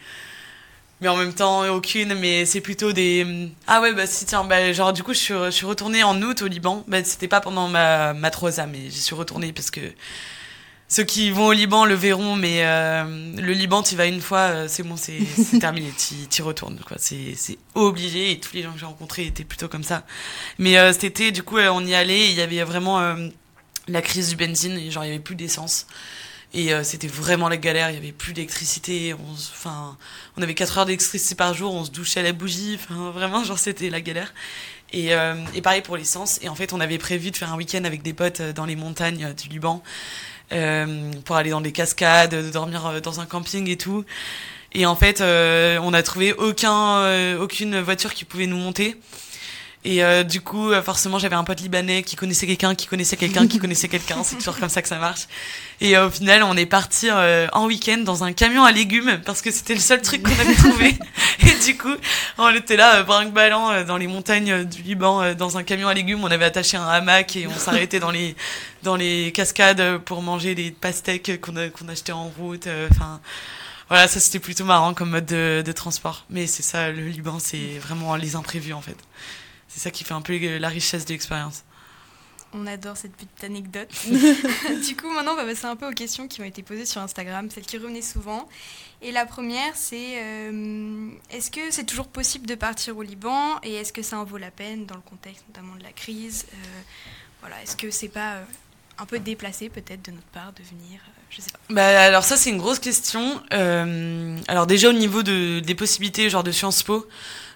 mais 1.01 1.09
en 1.09 1.17
même 1.17 1.35
temps, 1.35 1.67
aucune, 1.69 2.15
mais 2.15 2.47
c'est 2.47 2.61
plutôt 2.61 2.93
des, 2.93 3.49
ah 3.67 3.81
ouais, 3.81 3.93
bah 3.93 4.07
si, 4.07 4.25
tiens, 4.27 4.45
bah, 4.45 4.73
genre, 4.73 4.93
du 4.93 5.03
coup, 5.03 5.13
je 5.13 5.19
suis, 5.19 5.35
je 5.35 5.51
suis 5.51 5.67
retournée 5.67 6.03
en 6.03 6.21
août 6.23 6.43
au 6.43 6.47
Liban, 6.47 6.85
bah, 6.89 7.03
c'était 7.05 7.29
pas 7.29 7.41
pendant 7.41 7.69
ma, 7.69 8.15
ma 8.15 8.31
3A, 8.31 8.69
mais 8.71 8.91
j'y 8.91 9.01
suis 9.01 9.15
retournée 9.15 9.53
parce 9.53 9.71
que 9.71 9.81
ceux 10.95 11.05
qui 11.05 11.31
vont 11.31 11.47
au 11.47 11.53
Liban 11.53 11.87
le 11.87 11.95
verront, 11.95 12.37
mais 12.37 12.65
euh, 12.65 13.05
le 13.37 13.53
Liban, 13.53 13.83
tu 13.83 13.95
y 13.95 13.97
vas 13.97 14.07
une 14.07 14.21
fois, 14.21 14.39
euh, 14.39 14.67
c'est 14.69 14.83
bon, 14.83 14.97
c'est 14.97 15.19
terminé, 15.61 15.91
tu 15.97 16.15
y 16.15 16.43
retournes. 16.43 16.79
quoi. 16.87 16.99
C'est 17.01 17.35
c'est 17.37 17.59
obligé 17.75 18.31
et 18.33 18.39
tous 18.39 18.55
les 18.55 18.63
gens 18.63 18.73
que 18.73 18.79
j'ai 18.79 18.87
rencontrés 18.87 19.27
étaient 19.27 19.45
plutôt 19.45 19.69
comme 19.69 19.83
ça. 19.83 20.05
Mais 20.59 20.79
euh, 20.79 20.93
cet 20.93 21.05
été, 21.05 21.33
du 21.33 21.43
coup, 21.43 21.59
on 21.59 21.85
y 21.85 21.95
allait 21.95 22.31
il 22.31 22.35
y 22.37 22.43
avait 22.43 22.63
vraiment 22.63 23.01
euh, 23.01 23.29
la 23.89 24.03
crise 24.03 24.29
du 24.29 24.37
benzine, 24.37 24.79
et 24.79 24.91
genre 24.91 25.05
il 25.05 25.09
y 25.09 25.11
avait 25.11 25.23
plus 25.23 25.37
d'essence. 25.37 25.87
Et 26.55 26.73
euh, 26.73 26.85
c'était 26.85 27.09
vraiment 27.09 27.49
la 27.49 27.57
galère, 27.57 27.91
il 27.91 27.95
y 27.95 27.99
avait 27.99 28.13
plus 28.13 28.33
d'électricité, 28.33 29.13
on, 29.13 29.33
enfin, 29.33 29.97
on 30.37 30.43
avait 30.43 30.55
4 30.55 30.79
heures 30.79 30.87
d'électricité 30.87 31.35
par 31.35 31.53
jour, 31.53 31.75
on 31.75 31.85
se 31.85 31.91
douchait 31.91 32.21
à 32.21 32.23
la 32.23 32.33
bougie, 32.33 32.79
enfin 32.81 33.11
vraiment, 33.11 33.43
genre 33.43 33.59
c'était 33.59 33.91
la 33.91 34.01
galère. 34.01 34.33
Et, 34.93 35.13
euh, 35.13 35.35
et 35.57 35.61
pareil 35.61 35.83
pour 35.83 35.97
l'essence. 35.97 36.39
Et 36.43 36.49
en 36.49 36.55
fait, 36.55 36.73
on 36.73 36.79
avait 36.79 36.99
prévu 36.99 37.33
de 37.33 37.37
faire 37.37 37.53
un 37.53 37.57
week-end 37.57 37.83
avec 37.83 38.03
des 38.03 38.13
potes 38.13 38.41
euh, 38.41 38.53
dans 38.53 38.65
les 38.65 38.77
montagnes 38.77 39.25
euh, 39.25 39.33
du 39.33 39.49
Liban 39.49 39.83
euh, 40.53 41.11
pour 41.25 41.35
aller 41.35 41.51
dans 41.51 41.61
des 41.61 41.73
cascades, 41.73 42.31
de 42.31 42.51
dormir 42.51 42.87
euh, 42.87 43.01
dans 43.01 43.19
un 43.19 43.27
camping 43.27 43.69
et 43.69 43.77
tout. 43.77 44.05
Et 44.73 44.87
en 44.87 44.95
fait, 44.95 45.21
euh, 45.21 45.79
on 45.83 45.93
a 45.95 46.03
trouvé 46.05 46.33
aucun, 46.33 46.99
euh, 46.99 47.39
aucune 47.41 47.81
voiture 47.81 48.15
qui 48.15 48.25
pouvait 48.25 48.47
nous 48.47 48.57
monter. 48.57 48.97
Et 49.85 50.03
euh, 50.03 50.23
du 50.23 50.41
coup, 50.41 50.71
euh, 50.71 50.83
forcément, 50.83 51.19
j'avais 51.19 51.37
un 51.37 51.45
pote 51.45 51.61
libanais 51.61 52.03
qui 52.03 52.17
connaissait 52.17 52.47
quelqu'un, 52.47 52.75
qui 52.75 52.87
connaissait 52.87 53.17
quelqu'un, 53.17 53.47
qui 53.47 53.59
connaissait 53.59 53.89
quelqu'un. 53.89 54.25
C'est 54.25 54.37
toujours 54.37 54.59
comme 54.59 54.71
ça 54.71 54.81
que 54.81 54.89
ça 54.89 54.99
marche. 54.99 55.27
Et 55.81 55.97
euh, 55.97 56.07
au 56.07 56.11
final, 56.11 56.43
on 56.43 56.57
est 56.57 56.67
parti 56.67 57.09
euh, 57.11 57.47
en 57.53 57.67
week-end 57.67 57.99
dans 57.99 58.25
un 58.25 58.33
camion 58.33 58.65
à 58.65 58.73
légumes 58.73 59.21
parce 59.27 59.43
que 59.43 59.51
c'était 59.51 59.75
le 59.75 59.81
seul 59.81 60.01
truc 60.01 60.23
qu'on 60.23 60.41
avait 60.41 60.55
trouvé. 60.55 60.97
Et 61.41 61.65
du 61.67 61.77
coup, 61.77 61.95
on 62.39 62.49
était 62.55 62.77
là, 62.77 63.03
brinque-ballant, 63.03 63.71
euh, 63.71 63.85
dans 63.85 63.99
les 63.99 64.07
montagnes 64.07 64.65
du 64.65 64.83
Liban, 64.83 65.35
dans 65.35 65.59
un 65.59 65.63
camion 65.63 65.89
à 65.89 65.95
légumes. 65.95 66.25
On 66.25 66.31
avait 66.31 66.47
attaché 66.47 66.79
un 66.79 66.87
hamac 66.87 67.37
et 67.37 67.47
on 67.47 67.59
s'arrêtait 67.59 68.01
dans 68.01 68.11
les 68.11 68.37
dans 68.83 68.97
les 68.97 69.33
cascades 69.33 69.99
pour 69.99 70.23
manger 70.23 70.55
des 70.55 70.71
pastèques 70.71 71.41
qu'on 71.43 71.55
qu'on 71.71 71.89
achetait 71.89 72.13
en 72.13 72.29
route. 72.39 72.69
Enfin, 72.91 73.21
voilà, 73.89 74.09
ça 74.09 74.21
c'était 74.21 74.39
plutôt 74.39 74.65
marrant 74.65 74.95
comme 74.95 75.11
mode 75.11 75.27
de, 75.27 75.63
de 75.65 75.73
transport. 75.73 76.25
Mais 76.31 76.47
c'est 76.47 76.63
ça, 76.63 76.91
le 76.91 77.07
Liban, 77.09 77.39
c'est 77.39 77.79
vraiment 77.81 78.17
les 78.17 78.37
imprévus 78.37 78.73
en 78.73 78.81
fait. 78.81 78.97
C'est 79.75 79.81
ça 79.81 79.91
qui 79.91 80.05
fait 80.05 80.15
un 80.15 80.23
peu 80.23 80.35
euh, 80.35 80.61
la 80.61 80.69
richesse 80.69 81.05
de 81.05 81.11
l'expérience. 81.11 81.65
On 82.53 82.69
adore 82.69 82.97
cette 82.97 83.17
petite 83.17 83.43
anecdote. 83.43 83.89
du 84.87 84.95
coup, 84.95 85.11
maintenant, 85.11 85.33
on 85.33 85.37
va 85.37 85.45
passer 85.45 85.65
un 85.65 85.75
peu 85.75 85.89
aux 85.89 85.95
questions 85.95 86.29
qui 86.29 86.41
ont 86.41 86.45
été 86.45 86.63
posées 86.63 86.87
sur 86.87 87.01
Instagram, 87.01 87.51
celles 87.51 87.67
qui 87.67 87.77
revenaient 87.77 88.01
souvent. 88.01 88.49
Et 89.03 89.11
la 89.11 89.27
première, 89.27 89.75
c'est 89.75 90.23
euh, 90.23 91.11
est-ce 91.31 91.51
que 91.51 91.73
c'est 91.73 91.83
toujours 91.83 92.07
possible 92.07 92.47
de 92.47 92.55
partir 92.55 92.97
au 92.97 93.03
Liban 93.03 93.59
et 93.65 93.75
est-ce 93.75 93.93
que 93.93 94.03
ça 94.03 94.21
en 94.21 94.25
vaut 94.25 94.37
la 94.37 94.53
peine 94.53 94.87
dans 94.87 94.95
le 94.95 95.01
contexte 95.01 95.45
notamment 95.49 95.75
de 95.75 95.83
la 95.83 95.91
crise 95.91 96.47
euh, 96.53 96.81
Voilà, 97.41 97.61
est-ce 97.61 97.77
que 97.77 97.91
c'est 97.91 98.09
pas 98.09 98.35
euh, 98.35 98.45
un 98.99 99.07
peu 99.07 99.19
déplacé 99.19 99.69
peut-être 99.69 100.05
de 100.05 100.13
notre 100.13 100.29
part 100.29 100.53
de 100.53 100.63
venir 100.63 101.01
Je 101.35 101.41
sais 101.41 101.51
pas. 101.51 101.59
Bah, 101.71 102.01
alors 102.03 102.25
ça 102.25 102.37
c'est 102.37 102.51
une 102.51 102.59
grosse 102.59 102.79
question. 102.79 103.41
alors 103.51 104.67
déjà 104.67 104.89
au 104.89 104.93
niveau 104.93 105.23
de, 105.23 105.61
des 105.61 105.75
possibilités 105.75 106.31
genre 106.31 106.45
de 106.45 106.53
Sciences 106.53 106.83
Po, 106.83 107.07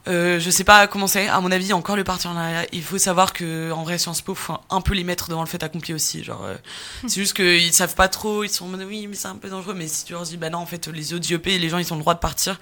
euh, 0.08 0.40
je 0.40 0.50
sais 0.50 0.64
pas 0.64 0.86
comment 0.86 1.06
c'est. 1.06 1.28
À 1.28 1.40
mon 1.40 1.50
avis, 1.50 1.72
encore 1.72 1.96
le 1.96 2.04
partenariat. 2.04 2.66
Il 2.72 2.82
faut 2.82 2.98
savoir 2.98 3.32
que 3.32 3.70
en 3.72 3.82
vrai, 3.82 3.98
Sciences 3.98 4.22
Po, 4.22 4.34
faut 4.34 4.56
un 4.70 4.80
peu 4.80 4.94
les 4.94 5.04
mettre 5.04 5.28
devant 5.28 5.42
le 5.42 5.48
fait 5.48 5.62
accompli 5.62 5.92
aussi. 5.92 6.24
Genre, 6.24 6.42
euh, 6.44 6.54
c'est 7.06 7.20
juste 7.20 7.34
qu'ils 7.34 7.72
savent 7.72 7.94
pas 7.94 8.08
trop. 8.08 8.44
Ils 8.44 8.50
sont 8.50 8.64
en 8.64 8.68
mode 8.68 8.84
oui, 8.88 9.06
mais 9.06 9.16
c'est 9.16 9.28
un 9.28 9.36
peu 9.36 9.50
dangereux. 9.50 9.74
Mais 9.74 9.86
si 9.86 10.04
tu 10.04 10.14
leur 10.14 10.22
dis 10.22 10.36
bah 10.36 10.50
non, 10.50 10.58
en 10.58 10.66
fait, 10.66 10.88
les 10.88 11.12
autres 11.12 11.30
IEP, 11.30 11.46
les 11.46 11.68
gens, 11.68 11.78
ils 11.78 11.92
ont 11.92 11.96
le 11.96 12.02
droit 12.02 12.14
de 12.14 12.20
partir. 12.20 12.58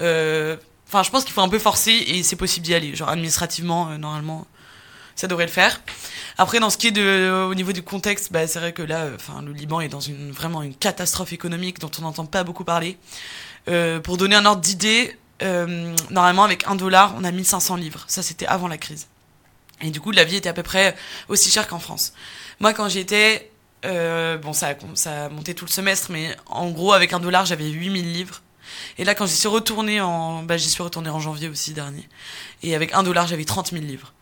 Euh, 0.00 0.56
enfin, 0.88 1.02
je 1.02 1.10
pense 1.10 1.24
qu'il 1.24 1.32
faut 1.32 1.40
un 1.40 1.48
peu 1.48 1.58
forcer 1.58 1.92
et 1.92 2.22
c'est 2.22 2.36
possible 2.36 2.66
d'y 2.66 2.74
aller. 2.74 2.94
Genre 2.94 3.08
administrativement, 3.08 3.96
normalement, 3.98 4.46
ça 5.16 5.26
devrait 5.26 5.46
le 5.46 5.52
faire. 5.52 5.80
Après, 6.38 6.60
dans 6.60 6.70
ce 6.70 6.78
qui 6.78 6.88
est 6.88 7.30
au 7.30 7.54
niveau 7.54 7.72
du 7.72 7.82
contexte, 7.82 8.32
bah, 8.32 8.46
c'est 8.46 8.58
vrai 8.58 8.72
que 8.72 8.82
là, 8.82 9.06
enfin, 9.14 9.42
le 9.42 9.52
Liban 9.52 9.80
est 9.80 9.88
dans 9.88 10.00
une 10.00 10.30
vraiment 10.30 10.62
une 10.62 10.74
catastrophe 10.74 11.32
économique 11.32 11.78
dont 11.78 11.90
on 11.98 12.02
n'entend 12.02 12.26
pas 12.26 12.44
beaucoup 12.44 12.64
parler. 12.64 12.96
pour 14.02 14.16
donner 14.16 14.36
un 14.36 14.46
ordre 14.46 14.62
d'idée, 14.62 15.16
euh, 15.42 15.94
normalement, 16.10 16.44
avec 16.44 16.66
un 16.66 16.74
dollar, 16.74 17.14
on 17.16 17.24
a 17.24 17.30
1500 17.30 17.76
livres. 17.76 18.04
Ça, 18.08 18.22
c'était 18.22 18.46
avant 18.46 18.68
la 18.68 18.78
crise. 18.78 19.08
Et 19.80 19.90
du 19.90 20.00
coup, 20.00 20.10
la 20.10 20.24
vie 20.24 20.36
était 20.36 20.48
à 20.48 20.52
peu 20.52 20.62
près 20.62 20.94
aussi 21.28 21.50
chère 21.50 21.66
qu'en 21.66 21.78
France. 21.78 22.12
Moi, 22.60 22.74
quand 22.74 22.88
j'y 22.88 22.98
étais, 22.98 23.50
euh, 23.86 24.36
bon, 24.36 24.52
ça 24.52 24.68
a, 24.68 24.74
ça 24.94 25.24
a 25.24 25.28
monté 25.30 25.54
tout 25.54 25.64
le 25.64 25.70
semestre, 25.70 26.10
mais 26.10 26.36
en 26.46 26.70
gros, 26.70 26.92
avec 26.92 27.12
un 27.12 27.20
dollar, 27.20 27.46
j'avais 27.46 27.68
8000 27.68 28.12
livres. 28.12 28.42
Et 28.98 29.04
là, 29.04 29.14
quand 29.14 29.26
j'y 29.26 29.36
suis 29.36 29.48
retournée 29.48 30.00
en, 30.00 30.42
bah, 30.42 30.56
j'y 30.56 30.68
suis 30.68 30.82
retournée 30.82 31.10
en 31.10 31.20
janvier 31.20 31.48
aussi 31.48 31.72
dernier. 31.72 32.06
Et 32.62 32.74
avec 32.74 32.92
un 32.92 33.02
dollar, 33.02 33.26
j'avais 33.26 33.44
30 33.44 33.70
000 33.70 33.82
livres. 33.82 34.12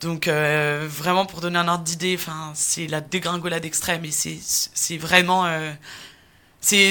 Donc 0.00 0.28
euh, 0.28 0.86
vraiment 0.88 1.24
pour 1.24 1.40
donner 1.40 1.58
un 1.58 1.68
ordre 1.68 1.84
d'idée, 1.84 2.18
c'est 2.54 2.86
la 2.86 3.00
dégringolade 3.00 3.64
extrême 3.64 4.04
et 4.04 4.10
c'est 4.10 4.98
vraiment 4.98 5.46
euh, 5.46 5.72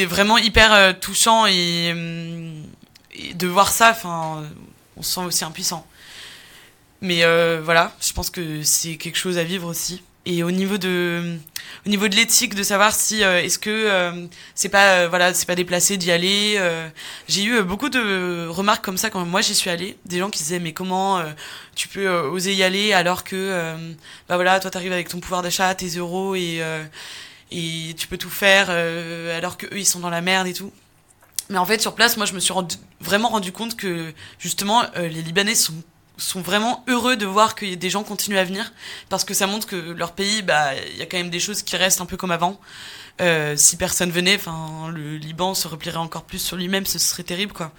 vraiment 0.07 0.37
hyper 0.37 0.73
euh, 0.73 0.93
touchant 0.93 1.45
et 1.45 1.93
de 3.35 3.47
voir 3.47 3.71
ça, 3.71 3.95
on 4.97 5.01
se 5.01 5.13
sent 5.13 5.21
aussi 5.21 5.43
impuissant. 5.43 5.85
Mais 7.01 7.23
voilà, 7.61 7.95
je 8.01 8.11
pense 8.13 8.29
que 8.29 8.63
c'est 8.63 8.97
quelque 8.97 9.17
chose 9.17 9.37
à 9.37 9.43
vivre 9.43 9.67
aussi. 9.67 10.01
Et 10.25 10.41
au 10.43 10.51
niveau 10.51 10.77
de, 10.77 11.37
au 11.85 11.89
niveau 11.89 12.07
de 12.07 12.15
l'éthique, 12.15 12.55
de 12.55 12.63
savoir 12.63 12.93
si 12.93 13.23
euh, 13.23 13.43
est-ce 13.43 13.59
que 13.59 13.69
euh, 13.69 14.25
c'est 14.55 14.69
pas 14.69 15.07
voilà 15.07 15.33
c'est 15.33 15.45
pas 15.45 15.55
déplacé 15.55 15.97
d'y 15.97 16.11
aller. 16.11 16.59
J'ai 17.27 17.43
eu 17.43 17.61
beaucoup 17.61 17.89
de 17.89 18.47
remarques 18.47 18.83
comme 18.83 18.97
ça 18.97 19.09
quand 19.09 19.23
moi 19.25 19.41
j'y 19.41 19.55
suis 19.55 19.69
allée, 19.69 19.97
des 20.05 20.19
gens 20.19 20.29
qui 20.29 20.39
disaient 20.39 20.59
mais 20.59 20.73
comment 20.73 21.21
tu 21.75 21.87
peux 21.87 22.09
oser 22.09 22.53
y 22.53 22.63
aller 22.63 22.93
alors 22.93 23.23
que 23.23 23.75
bah 24.27 24.35
voilà 24.35 24.59
toi 24.59 24.71
t'arrives 24.71 24.93
avec 24.93 25.09
ton 25.09 25.19
pouvoir 25.19 25.41
d'achat, 25.43 25.75
tes 25.75 25.89
euros 25.89 26.35
et 26.35 26.61
et 27.51 27.93
tu 27.97 28.07
peux 28.07 28.17
tout 28.17 28.29
faire 28.29 28.69
alors 28.69 29.57
que 29.57 29.67
eux 29.67 29.79
ils 29.79 29.85
sont 29.85 29.99
dans 29.99 30.09
la 30.09 30.21
merde 30.21 30.47
et 30.47 30.53
tout. 30.53 30.71
Mais 31.49 31.57
en 31.57 31.65
fait, 31.65 31.79
sur 31.79 31.93
place, 31.93 32.17
moi, 32.17 32.25
je 32.25 32.33
me 32.33 32.39
suis 32.39 32.53
vraiment 32.99 33.29
rendu 33.29 33.51
compte 33.51 33.75
que, 33.75 34.13
justement, 34.39 34.83
euh, 34.95 35.07
les 35.07 35.21
Libanais 35.21 35.55
sont, 35.55 35.73
sont 36.17 36.41
vraiment 36.41 36.83
heureux 36.87 37.17
de 37.17 37.25
voir 37.25 37.55
que 37.55 37.75
des 37.75 37.89
gens 37.89 38.03
continuent 38.03 38.37
à 38.37 38.43
venir, 38.43 38.73
parce 39.09 39.23
que 39.23 39.33
ça 39.33 39.47
montre 39.47 39.67
que 39.67 39.75
leur 39.75 40.13
pays, 40.13 40.41
bah, 40.41 40.75
il 40.91 40.97
y 40.97 41.01
a 41.01 41.05
quand 41.05 41.17
même 41.17 41.29
des 41.29 41.39
choses 41.39 41.61
qui 41.61 41.75
restent 41.75 42.01
un 42.01 42.05
peu 42.05 42.17
comme 42.17 42.31
avant. 42.31 42.59
Euh, 43.21 43.55
si 43.55 43.77
personne 43.77 44.11
venait, 44.11 44.35
enfin, 44.35 44.91
le 44.93 45.17
Liban 45.17 45.53
se 45.53 45.67
replierait 45.67 45.97
encore 45.97 46.23
plus 46.23 46.39
sur 46.39 46.57
lui-même, 46.57 46.85
ce 46.85 46.99
serait 46.99 47.23
terrible, 47.23 47.53
quoi. 47.53 47.71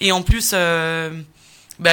Et 0.00 0.12
en 0.12 0.22
plus, 0.22 0.50
euh, 0.52 1.22
bah, 1.78 1.90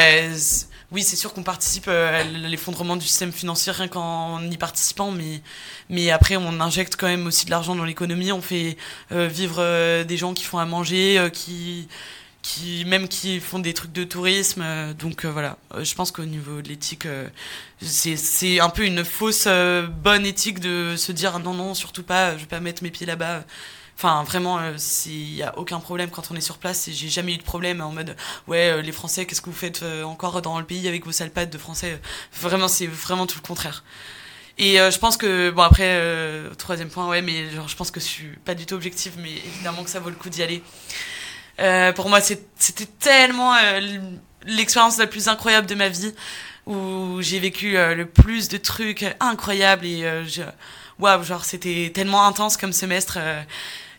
oui, 0.91 1.03
c'est 1.03 1.15
sûr 1.15 1.33
qu'on 1.33 1.43
participe 1.43 1.86
euh, 1.88 2.19
à 2.19 2.24
l'effondrement 2.24 2.98
du 2.98 3.07
système 3.07 3.31
financier 3.31 3.71
rien 3.71 3.88
qu'en 3.88 4.41
y 4.43 4.57
participant, 4.57 5.10
mais, 5.10 5.41
mais 5.89 6.12
après, 6.12 6.36
on 6.36 6.60
injecte 6.60 6.98
quand 6.98 7.07
même 7.07 7.27
aussi 7.27 7.45
de 7.45 7.51
l'argent 7.51 7.75
dans 7.75 7.86
l'économie. 7.86 8.33
On 8.33 8.41
fait 8.41 8.77
euh, 9.13 9.27
vivre 9.27 9.55
euh, 9.60 10.03
des 10.03 10.17
gens 10.17 10.33
qui 10.33 10.43
font 10.43 10.57
à 10.57 10.65
manger, 10.65 11.29
qui, 11.31 11.88
qui, 12.41 12.86
même 12.86 13.07
qui 13.07 13.39
font 13.39 13.60
des 13.60 13.74
trucs 13.74 13.91
de 13.91 14.03
tourisme. 14.03 14.63
donc 15.00 15.25
voilà, 15.25 15.57
je 15.79 15.93
pense 15.93 16.12
qu'au 16.12 16.25
niveau 16.25 16.62
de 16.62 16.69
l'éthique, 16.69 17.07
c'est 17.81 18.60
un 18.60 18.69
peu 18.69 18.86
une 18.86 19.05
fausse 19.05 19.48
bonne 20.03 20.25
éthique 20.25 20.60
de 20.60 20.95
se 20.98 21.12
dire 21.12 21.39
non, 21.39 21.53
non, 21.53 21.74
surtout 21.74 22.03
pas, 22.03 22.33
je 22.38 22.41
vais 22.41 22.48
pas 22.48 22.60
mettre 22.60 22.83
mes 22.83 22.91
pieds 22.91 23.05
là-bas. 23.05 23.43
Enfin, 24.03 24.24
vraiment, 24.24 24.60
il 24.60 24.65
euh, 24.65 25.36
n'y 25.36 25.43
a 25.43 25.55
aucun 25.60 25.79
problème 25.79 26.10
quand 26.10 26.31
on 26.31 26.36
est 26.36 26.41
sur 26.41 26.57
place. 26.57 26.89
J'ai 26.91 27.07
jamais 27.07 27.36
eu 27.36 27.38
de 27.38 27.43
problème 27.43 27.81
en 27.81 27.91
mode, 27.91 28.15
ouais, 28.48 28.71
euh, 28.71 28.81
les 28.81 28.91
Français, 28.91 29.27
qu'est-ce 29.27 29.41
que 29.41 29.51
vous 29.51 29.55
faites 29.55 29.83
euh, 29.83 30.01
encore 30.03 30.41
dans 30.41 30.57
le 30.57 30.65
pays 30.65 30.88
avec 30.88 31.05
vos 31.05 31.12
sales 31.12 31.31
de 31.48 31.57
Français? 31.60 32.01
Vraiment, 32.33 32.67
c'est 32.67 32.88
vraiment 32.88 33.27
tout 33.27 33.38
le 33.39 33.48
contraire. 33.48 33.83
Et 34.57 34.77
je 34.77 34.98
pense 34.98 35.17
que, 35.17 35.51
bon, 35.51 35.62
après, 35.62 36.00
troisième 36.57 36.89
point, 36.89 37.07
ouais, 37.07 37.21
mais 37.21 37.50
genre, 37.51 37.67
je 37.67 37.75
pense 37.75 37.89
que 37.89 38.00
je 38.00 38.05
suis 38.05 38.27
pas 38.43 38.53
du 38.53 38.65
tout 38.65 38.75
objective, 38.75 39.13
mais 39.17 39.31
évidemment 39.31 39.83
que 39.83 39.89
ça 39.89 40.00
vaut 40.00 40.10
le 40.10 40.15
coup 40.15 40.29
d'y 40.29 40.43
aller. 40.43 40.62
Pour 41.96 42.10
moi, 42.10 42.20
c'était 42.22 42.88
tellement 43.00 43.56
l'expérience 44.46 44.98
la 44.98 45.08
plus 45.08 45.27
incroyable 45.27 45.68
de 45.68 45.75
ma 45.75 45.89
vie, 45.89 46.13
où 46.65 47.22
j'ai 47.22 47.39
vécu 47.39 47.74
le 47.74 48.06
plus 48.06 48.48
de 48.48 48.58
trucs 48.58 49.06
incroyables 49.20 49.86
et 49.86 50.06
waouh, 51.00 51.24
genre, 51.24 51.46
c'était 51.46 51.91
tellement 51.94 52.25
intense 52.25 52.58
comme 52.58 52.74
semestre. 52.74 53.18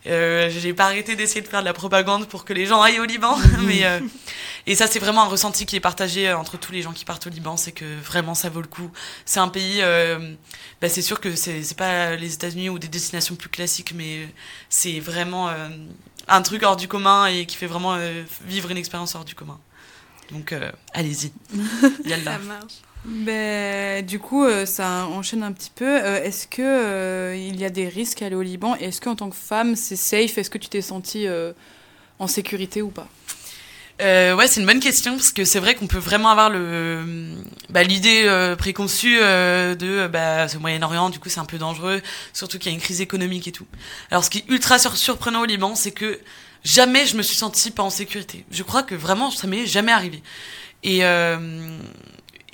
Euh, 0.07 0.51
j'ai 0.51 0.75
pas 0.75 0.87
arrêté 0.87 1.15
d'essayer 1.15 1.43
de 1.43 1.49
faire 1.49 1.61
de 1.61 1.65
la 1.65 1.73
propagande 1.73 2.27
pour 2.27 2.45
que 2.45 2.53
les 2.53 2.67
gens 2.67 2.83
aillent 2.83 2.99
au 2.99 3.05
Liban, 3.05 3.37
mais 3.61 3.85
euh, 3.85 4.01
et 4.67 4.75
ça 4.75 4.87
c'est 4.87 4.99
vraiment 4.99 5.23
un 5.23 5.29
ressenti 5.29 5.65
qui 5.65 5.77
est 5.77 5.81
partagé 5.81 6.29
euh, 6.29 6.37
entre 6.37 6.59
tous 6.59 6.73
les 6.73 6.83
gens 6.83 6.93
qui 6.93 7.05
partent 7.05 7.27
au 7.27 7.31
Liban, 7.31 7.57
c'est 7.57 7.73
que 7.73 7.85
vraiment 8.01 8.35
ça 8.35 8.49
vaut 8.49 8.61
le 8.61 8.67
coup. 8.67 8.91
C'est 9.25 9.39
un 9.39 9.49
pays, 9.49 9.79
euh, 9.81 10.35
bah, 10.81 10.89
c'est 10.89 11.03
sûr 11.03 11.21
que 11.21 11.37
c'est 11.37 11.77
pas 11.77 12.17
les 12.17 12.35
États-Unis 12.35 12.69
ou 12.69 12.81
des 12.81 12.89
destinations 12.89 13.37
plus 13.37 13.49
classiques, 13.49 13.93
mais 13.95 14.29
c'est 14.69 14.99
vraiment 14.99 15.49
euh, 15.49 15.69
un 16.29 16.43
truc 16.43 16.63
hors 16.63 16.77
du 16.77 16.89
commun 16.89 17.27
et 17.27 17.47
qui 17.47 17.57
fait 17.57 17.67
vraiment 17.67 17.97
vivre 18.45 18.71
une 18.71 18.77
expérience 18.77 19.15
hors 19.15 19.25
du 19.25 19.35
commun. 19.35 19.59
Donc 20.31 20.55
allez-y, 20.95 21.33
ça 22.25 22.39
marche. 22.39 22.83
Ben, 23.05 24.07
du 24.07 24.21
coup, 24.21 24.45
euh, 24.45 24.65
ça 24.65 25.07
enchaîne 25.07 25.43
un 25.43 25.53
petit 25.53 25.73
peu. 25.75 25.85
Euh, 25.85 26.23
est-ce 26.23 26.47
que 26.47 26.63
euh, 26.63 27.37
il 27.37 27.59
y 27.59 27.65
a 27.65 27.71
des 27.71 27.89
risques 27.89 28.23
à 28.23 28.27
aller 28.27 28.37
au 28.37 28.43
Liban? 28.43 28.77
Est-ce 28.77 29.01
qu'en 29.01 29.17
tant 29.17 29.29
que 29.29 29.37
femme, 29.37 29.75
c'est 29.75 29.97
safe? 29.97 30.39
Est-ce 30.39 30.51
que 30.51 30.59
tu 30.59 30.69
t'es 30.69 30.83
sentie 30.83 31.27
en 32.19 32.27
sécurité 32.27 32.83
ou 32.83 32.91
pas? 32.91 33.09
Ouais, 34.03 34.49
c'est 34.49 34.61
une 34.61 34.67
bonne 34.67 34.81
question 34.81 35.17
parce 35.17 35.33
que 35.33 35.45
c'est 35.45 35.59
vrai 35.59 35.75
qu'on 35.75 35.87
peut 35.87 35.99
vraiment 35.99 36.31
avoir 36.31 36.51
le 36.51 37.37
bah, 37.71 37.83
l'idée 37.83 38.55
préconçue 38.59 39.19
de 39.19 40.07
bah, 40.09 40.49
ce 40.49 40.59
Moyen-Orient. 40.59 41.11
Du 41.11 41.19
coup, 41.19 41.29
c'est 41.29 41.41
un 41.41 41.45
peu 41.45 41.59
dangereux, 41.59 42.01
surtout 42.33 42.59
qu'il 42.59 42.71
y 42.71 42.75
a 42.75 42.77
une 42.77 42.83
crise 42.83 43.01
économique 43.01 43.49
et 43.49 43.53
tout. 43.53 43.67
Alors, 44.11 44.25
ce 44.25 44.31
qui 44.31 44.39
est 44.39 44.45
ultra 44.49 44.79
surprenant 44.79 45.43
au 45.43 45.45
Liban, 45.45 45.75
c'est 45.75 45.93
que 45.93 46.21
jamais 46.65 47.07
je 47.07 47.17
me 47.17 47.23
suis 47.23 47.37
sentie 47.37 47.71
pas 47.71 47.83
en 47.83 47.91
sécurité. 47.91 48.45
Je 48.51 48.63
crois 48.63 48.83
que 48.83 48.95
vraiment, 48.95 49.31
ça 49.31 49.47
m'est 49.47 49.67
jamais 49.67 49.93
arrivé. 49.93 50.23
Et 50.83 51.05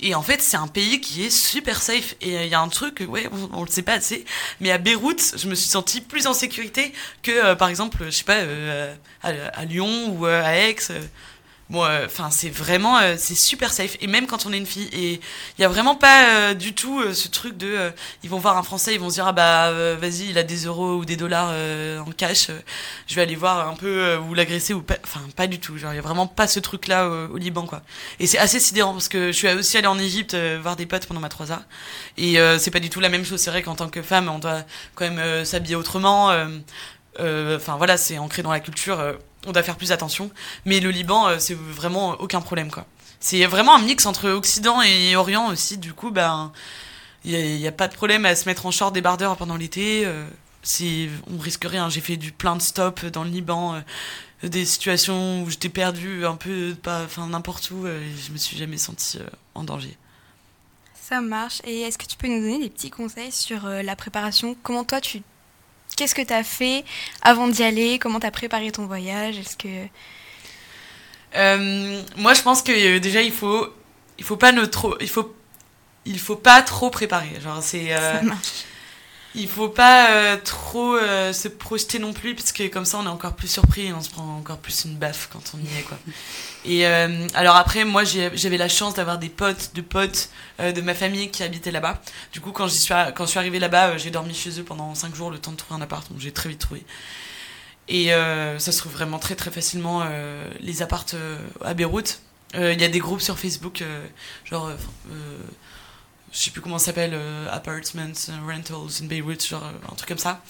et 0.01 0.15
en 0.15 0.21
fait, 0.21 0.41
c'est 0.41 0.57
un 0.57 0.67
pays 0.67 1.01
qui 1.01 1.25
est 1.25 1.29
super 1.29 1.81
safe. 1.81 2.15
Et 2.21 2.45
il 2.45 2.47
y 2.47 2.53
a 2.53 2.61
un 2.61 2.69
truc, 2.69 3.03
ouais, 3.07 3.27
on, 3.31 3.59
on, 3.59 3.63
le 3.63 3.69
sait 3.69 3.81
pas 3.81 3.93
assez, 3.93 4.23
mais 4.61 4.71
à 4.71 4.77
Beyrouth, 4.77 5.33
je 5.37 5.47
me 5.47 5.55
suis 5.55 5.69
sentie 5.69 6.01
plus 6.01 6.25
en 6.25 6.33
sécurité 6.33 6.93
que, 7.21 7.31
euh, 7.31 7.55
par 7.55 7.67
exemple, 7.67 8.05
je 8.05 8.11
sais 8.11 8.23
pas, 8.23 8.37
euh, 8.37 8.93
à, 9.21 9.65
Lyon 9.65 10.15
ou 10.17 10.25
euh, 10.25 10.41
à 10.43 10.55
Aix. 10.55 10.77
Bon, 11.69 11.85
enfin, 12.03 12.31
c'est 12.31 12.49
vraiment, 12.49 12.97
euh, 12.97 13.13
c'est 13.15 13.35
super 13.35 13.71
safe. 13.71 13.95
Et 14.01 14.07
même 14.07 14.25
quand 14.25 14.47
on 14.47 14.53
est 14.53 14.57
une 14.57 14.65
fille, 14.65 14.89
et 14.91 15.21
il 15.57 15.61
y 15.61 15.63
a 15.63 15.67
vraiment 15.67 15.93
pas 15.95 16.49
euh, 16.49 16.53
du 16.55 16.73
tout 16.73 16.99
euh, 16.99 17.13
ce 17.13 17.27
truc 17.27 17.57
de, 17.57 17.91
ils 18.23 18.29
vont 18.29 18.39
voir 18.39 18.57
un 18.57 18.63
Français, 18.63 18.95
ils 18.95 18.99
vont 18.99 19.09
se 19.11 19.15
dire 19.15 19.27
ah 19.27 19.33
bah 19.33 19.71
vas-y, 19.95 20.29
il 20.31 20.39
a 20.39 20.43
des 20.43 20.65
euros 20.65 20.95
ou 20.95 21.05
des 21.05 21.15
dollars 21.15 21.53
en 22.01 22.11
cash, 22.11 22.49
je 23.05 23.15
vais 23.15 23.21
aller 23.21 23.35
voir 23.35 23.67
un 23.67 23.75
peu 23.75 24.15
ou 24.17 24.33
l'agresser 24.33 24.73
ou 24.73 24.81
pas. 24.81 24.95
Enfin, 25.03 25.21
pas 25.35 25.45
du 25.45 25.59
tout. 25.59 25.77
Genre, 25.77 25.93
il 25.93 25.97
y 25.97 25.99
a 25.99 26.01
vraiment 26.01 26.25
pas 26.25 26.47
ce 26.47 26.59
truc-là 26.59 27.07
au, 27.07 27.37
Liban, 27.37 27.67
quoi. 27.67 27.83
Et 28.19 28.25
c'est 28.25 28.39
assez 28.39 28.59
sidérant 28.59 28.93
parce 28.93 29.07
que 29.07 29.27
je 29.27 29.37
suis 29.37 29.47
aussi 29.49 29.77
allée 29.77 29.87
en 29.87 29.99
Égypte 29.99 30.35
voir 30.61 30.75
des 30.75 30.87
potes 30.87 31.05
pendant 31.05 31.19
ma 31.21 31.29
3A, 31.29 31.59
et 32.17 32.37
c'est 32.57 32.71
pas 32.71 32.79
du 32.79 32.89
tout 32.89 32.99
la 32.99 33.09
même 33.09 33.25
chose. 33.25 33.39
C'est 33.39 33.51
vrai 33.51 33.61
qu'en 33.61 33.75
tant 33.75 33.89
que 33.89 34.01
femme, 34.01 34.27
on 34.27 34.39
doit 34.39 34.63
quand 34.95 35.07
même 35.09 35.45
s'habiller 35.45 35.75
autrement. 35.75 36.31
Enfin 37.19 37.77
voilà, 37.77 37.97
c'est 37.97 38.17
ancré 38.17 38.41
dans 38.41 38.51
la 38.51 38.59
culture 38.59 39.19
on 39.45 39.51
doit 39.51 39.63
faire 39.63 39.77
plus 39.77 39.91
attention. 39.91 40.31
Mais 40.65 40.79
le 40.79 40.91
Liban, 40.91 41.27
euh, 41.27 41.37
c'est 41.39 41.55
vraiment 41.55 42.11
aucun 42.19 42.41
problème, 42.41 42.71
quoi. 42.71 42.85
C'est 43.19 43.45
vraiment 43.45 43.75
un 43.75 43.81
mix 43.81 44.05
entre 44.05 44.29
Occident 44.29 44.81
et 44.81 45.15
Orient 45.15 45.47
aussi. 45.49 45.77
Du 45.77 45.93
coup, 45.93 46.09
ben, 46.09 46.53
il 47.25 47.57
n'y 47.57 47.67
a, 47.67 47.71
pas 47.71 47.89
de 47.89 47.93
problème 47.93 48.25
à 48.25 48.33
se 48.35 48.47
mettre 48.47 48.65
en 48.65 48.71
short 48.71 48.93
débardeur 48.93 49.35
pendant 49.35 49.57
l'été. 49.57 50.03
Euh, 50.05 50.25
on 51.29 51.37
risque 51.37 51.65
rien. 51.65 51.89
J'ai 51.89 52.01
fait 52.01 52.15
du 52.15 52.31
plein 52.31 52.55
de 52.55 52.61
stops 52.61 53.05
dans 53.05 53.25
le 53.25 53.29
Liban, 53.29 53.75
euh, 53.75 54.47
des 54.47 54.65
situations 54.65 55.43
où 55.43 55.49
j'étais 55.49 55.67
perdue 55.67 56.25
un 56.25 56.35
peu, 56.35 56.75
n'importe 57.29 57.71
où. 57.71 57.87
et 57.87 58.01
je 58.25 58.31
me 58.31 58.37
suis 58.37 58.57
jamais 58.57 58.77
sentie 58.77 59.19
en 59.53 59.63
danger. 59.65 59.97
Ça 61.09 61.21
marche. 61.21 61.59
Et 61.63 61.81
est-ce 61.81 61.97
que 61.97 62.05
tu 62.05 62.17
peux 62.17 62.27
nous 62.27 62.39
donner 62.39 62.59
des 62.59 62.69
petits 62.69 62.91
conseils 62.91 63.31
sur 63.31 63.65
euh, 63.65 63.81
la 63.81 63.95
préparation? 63.95 64.55
Comment 64.61 64.83
toi, 64.83 65.01
tu... 65.01 65.23
Qu'est-ce 65.99 66.15
que 66.15 66.21
tu 66.21 66.31
as 66.31 66.45
fait 66.45 66.85
avant 67.21 67.49
d'y 67.49 67.61
aller? 67.61 67.99
Comment 67.99 68.21
tu 68.21 68.25
as 68.25 68.31
préparé 68.31 68.71
ton 68.71 68.85
voyage? 68.85 69.37
Est-ce 69.37 69.57
que... 69.57 69.85
Euh, 71.35 72.01
moi, 72.15 72.33
je 72.33 72.41
pense 72.41 72.61
que 72.61 72.71
euh, 72.71 73.01
déjà, 73.01 73.21
il 73.21 73.33
faut, 73.33 73.67
il 74.17 74.23
faut 74.23 74.37
pas 74.37 74.53
ne 74.53 74.63
trop, 74.63 74.95
il 75.01 75.09
faut, 75.09 75.35
il 76.05 76.17
faut 76.17 76.37
pas 76.37 76.61
trop 76.61 76.89
préparer. 76.89 77.41
Genre, 77.41 77.61
c'est, 77.61 77.87
euh. 77.89 78.21
Il 79.35 79.47
faut 79.47 79.69
pas 79.69 80.09
euh, 80.09 80.37
trop 80.43 80.95
euh, 80.95 81.33
se 81.33 81.47
projeter 81.47 81.99
non 81.99 82.13
plus, 82.13 82.33
parce 82.33 82.51
que 82.51 82.67
comme 82.67 82.85
ça, 82.85 82.97
on 82.97 83.05
est 83.05 83.09
encore 83.09 83.35
plus 83.35 83.47
surpris 83.47 83.87
et 83.87 83.93
on 83.93 84.01
se 84.01 84.09
prend 84.09 84.37
encore 84.37 84.57
plus 84.57 84.85
une 84.85 84.95
baffe 84.95 85.29
quand 85.31 85.53
on 85.53 85.59
y 85.59 85.79
est, 85.79 85.83
quoi. 85.83 85.97
Et 86.65 86.85
euh, 86.85 87.27
alors 87.35 87.55
après, 87.55 87.85
moi, 87.85 88.03
j'avais 88.03 88.57
la 88.57 88.67
chance 88.67 88.95
d'avoir 88.95 89.17
des 89.17 89.29
potes, 89.29 89.71
de 89.75 89.81
potes 89.81 90.29
de 90.59 90.81
ma 90.81 90.93
famille 90.93 91.31
qui 91.31 91.41
habitaient 91.41 91.71
là-bas. 91.71 92.01
Du 92.33 92.41
coup, 92.41 92.51
quand 92.51 92.67
j'y 92.67 92.79
suis, 92.79 92.93
quand 93.15 93.25
je 93.25 93.29
suis 93.29 93.39
arrivée 93.39 93.59
là-bas, 93.59 93.97
j'ai 93.97 94.11
dormi 94.11 94.33
chez 94.33 94.59
eux 94.59 94.63
pendant 94.63 94.93
5 94.93 95.15
jours, 95.15 95.31
le 95.31 95.39
temps 95.39 95.51
de 95.51 95.55
trouver 95.55 95.79
un 95.79 95.81
appart, 95.81 96.11
donc 96.11 96.19
j'ai 96.19 96.33
très 96.33 96.49
vite 96.49 96.59
trouvé. 96.59 96.83
Et 97.87 98.09
ça 98.09 98.71
se 98.73 98.77
trouve 98.77 98.91
vraiment 98.91 99.19
très 99.19 99.35
très 99.35 99.51
facilement 99.51 100.03
les 100.59 100.81
appartes 100.81 101.15
à 101.63 101.73
Beyrouth. 101.73 102.19
Il 102.55 102.81
y 102.81 102.83
a 102.83 102.89
des 102.89 102.99
groupes 102.99 103.21
sur 103.21 103.39
Facebook, 103.39 103.81
genre, 104.43 104.69
je 106.31 106.37
sais 106.37 106.51
plus 106.51 106.61
comment 106.61 106.77
ça 106.77 106.87
s'appelle, 106.87 107.11
euh, 107.13 107.47
Apartments, 107.51 108.13
euh, 108.29 108.33
Rentals 108.47 109.01
in 109.03 109.05
Beirut, 109.05 109.37
genre 109.47 109.63
euh, 109.65 109.91
un 109.91 109.95
truc 109.95 110.07
comme 110.09 110.17
ça. 110.17 110.41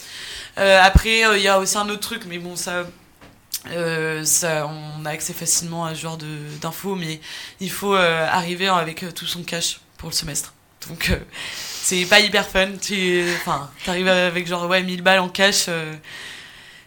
Euh, 0.58 0.80
après, 0.82 1.26
euh, 1.26 1.38
il 1.38 1.44
y 1.44 1.48
a 1.48 1.60
aussi 1.60 1.78
un 1.78 1.88
autre 1.90 2.02
truc, 2.02 2.24
mais 2.28 2.38
bon, 2.38 2.56
ça, 2.56 2.86
ça 4.24 4.68
on 4.68 5.06
a 5.06 5.10
accès 5.10 5.34
facilement 5.34 5.86
à 5.86 5.96
ce 5.96 6.02
genre 6.02 6.18
d'infos, 6.62 6.96
mais 6.96 7.20
il 7.60 7.72
faut 7.72 7.94
arriver 7.96 8.68
avec 8.68 9.06
tout 9.16 9.26
son 9.26 9.44
cash 9.44 9.80
pour 9.98 10.10
le 10.10 10.16
semestre. 10.16 10.54
Donc, 10.88 11.12
c'est 11.82 12.06
pas 12.06 12.20
hyper 12.22 12.48
fun. 12.48 12.70
Tu 12.82 13.24
enfin, 13.42 13.70
t'arrives 13.86 14.08
avec 14.08 14.48
genre 14.48 14.66
ouais, 14.68 14.82
1000 14.82 15.02
balles 15.02 15.20
en 15.20 15.28
cash. 15.30 15.68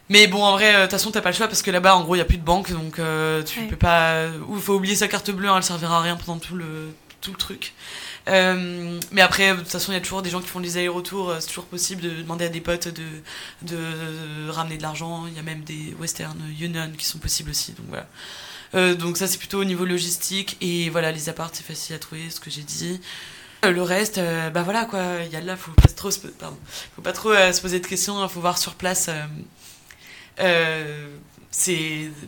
mais 0.09 0.27
bon, 0.29 0.43
en 0.43 0.53
vrai, 0.53 0.73
de 0.75 0.83
toute 0.83 0.91
façon, 0.93 1.11
t'as 1.11 1.21
pas 1.21 1.31
le 1.31 1.37
choix 1.37 1.47
parce 1.49 1.63
que 1.63 1.71
là-bas, 1.71 1.95
en 1.97 2.03
gros, 2.03 2.15
il 2.15 2.19
y 2.19 2.23
a 2.23 2.25
plus 2.27 2.39
de 2.39 2.45
banque, 2.45 2.71
donc 2.73 2.95
tu 2.97 3.01
Ouais. 3.61 3.67
peux 3.69 3.77
pas. 3.77 4.29
Ou 4.49 4.59
faut 4.59 4.75
oublier 4.75 4.97
sa 4.97 5.09
carte 5.09 5.31
bleue, 5.31 5.49
hein, 5.51 5.57
elle 5.59 5.63
servira 5.63 5.99
à 5.99 6.01
rien 6.01 6.17
pendant 6.17 6.39
tout 6.39 6.55
le, 6.55 6.95
tout 7.23 7.31
le 7.33 7.38
truc. 7.38 7.73
Euh, 8.29 9.00
mais 9.12 9.23
après, 9.23 9.52
de 9.55 9.61
toute 9.61 9.69
façon, 9.69 9.93
il 9.93 9.95
y 9.95 9.99
a 9.99 10.00
toujours 10.00 10.23
des 10.23 10.31
gens 10.31 10.41
qui 10.41 10.49
font 10.49 10.61
des 10.61 10.76
allers-retours. 10.76 11.31
euh, 11.31 11.41
C'est 11.41 11.49
toujours 11.49 11.67
possible 11.67 12.02
de 12.02 12.11
demander 12.11 12.45
à 12.47 12.49
des 12.50 12.61
potes 12.61 12.88
de, 12.88 13.02
de, 13.62 14.50
ramener 14.50 14.76
de 14.76 14.83
l'argent. 14.83 15.26
Il 15.29 15.35
y 15.35 15.38
a 15.38 15.43
même 15.43 15.62
des 15.64 15.95
Western 15.99 16.37
Union 16.61 16.91
qui 16.99 17.05
sont 17.07 17.19
possibles 17.19 17.50
aussi. 17.50 17.73
Donc 17.73 17.87
voilà. 17.88 18.07
Euh, 18.75 18.95
donc 18.95 19.17
ça, 19.17 19.26
c'est 19.26 19.38
plutôt 19.38 19.61
au 19.61 19.64
niveau 19.64 19.85
logistique. 19.87 20.57
Et 20.61 20.91
voilà, 20.91 21.12
les 21.12 21.29
apparts, 21.29 21.50
c'est 21.52 21.64
facile 21.67 21.95
à 21.97 21.99
trouver, 21.99 22.31
ce 22.31 22.41
que 22.41 22.50
j'ai 22.50 22.62
dit. 22.62 23.00
Euh, 23.64 23.71
Le 23.73 23.83
reste, 23.83 24.19
euh, 24.19 24.50
bah 24.50 24.62
voilà 24.62 24.85
quoi, 24.87 25.00
il 25.25 25.33
y 25.33 25.37
a 25.37 25.41
de 25.41 25.47
là, 25.47 25.57
faut 25.57 25.71
pas 25.73 25.88
trop, 25.88 26.11
faut 26.11 27.02
pas 27.02 27.12
trop 27.12 27.31
euh, 27.33 27.52
se 27.52 27.61
poser 27.61 27.79
de 27.81 27.87
questions, 27.87 28.21
il 28.25 28.29
faut 28.29 28.41
voir 28.41 28.59
sur 28.59 28.75
place. 28.75 29.09
euh, 29.09 29.25
euh, 30.41 31.17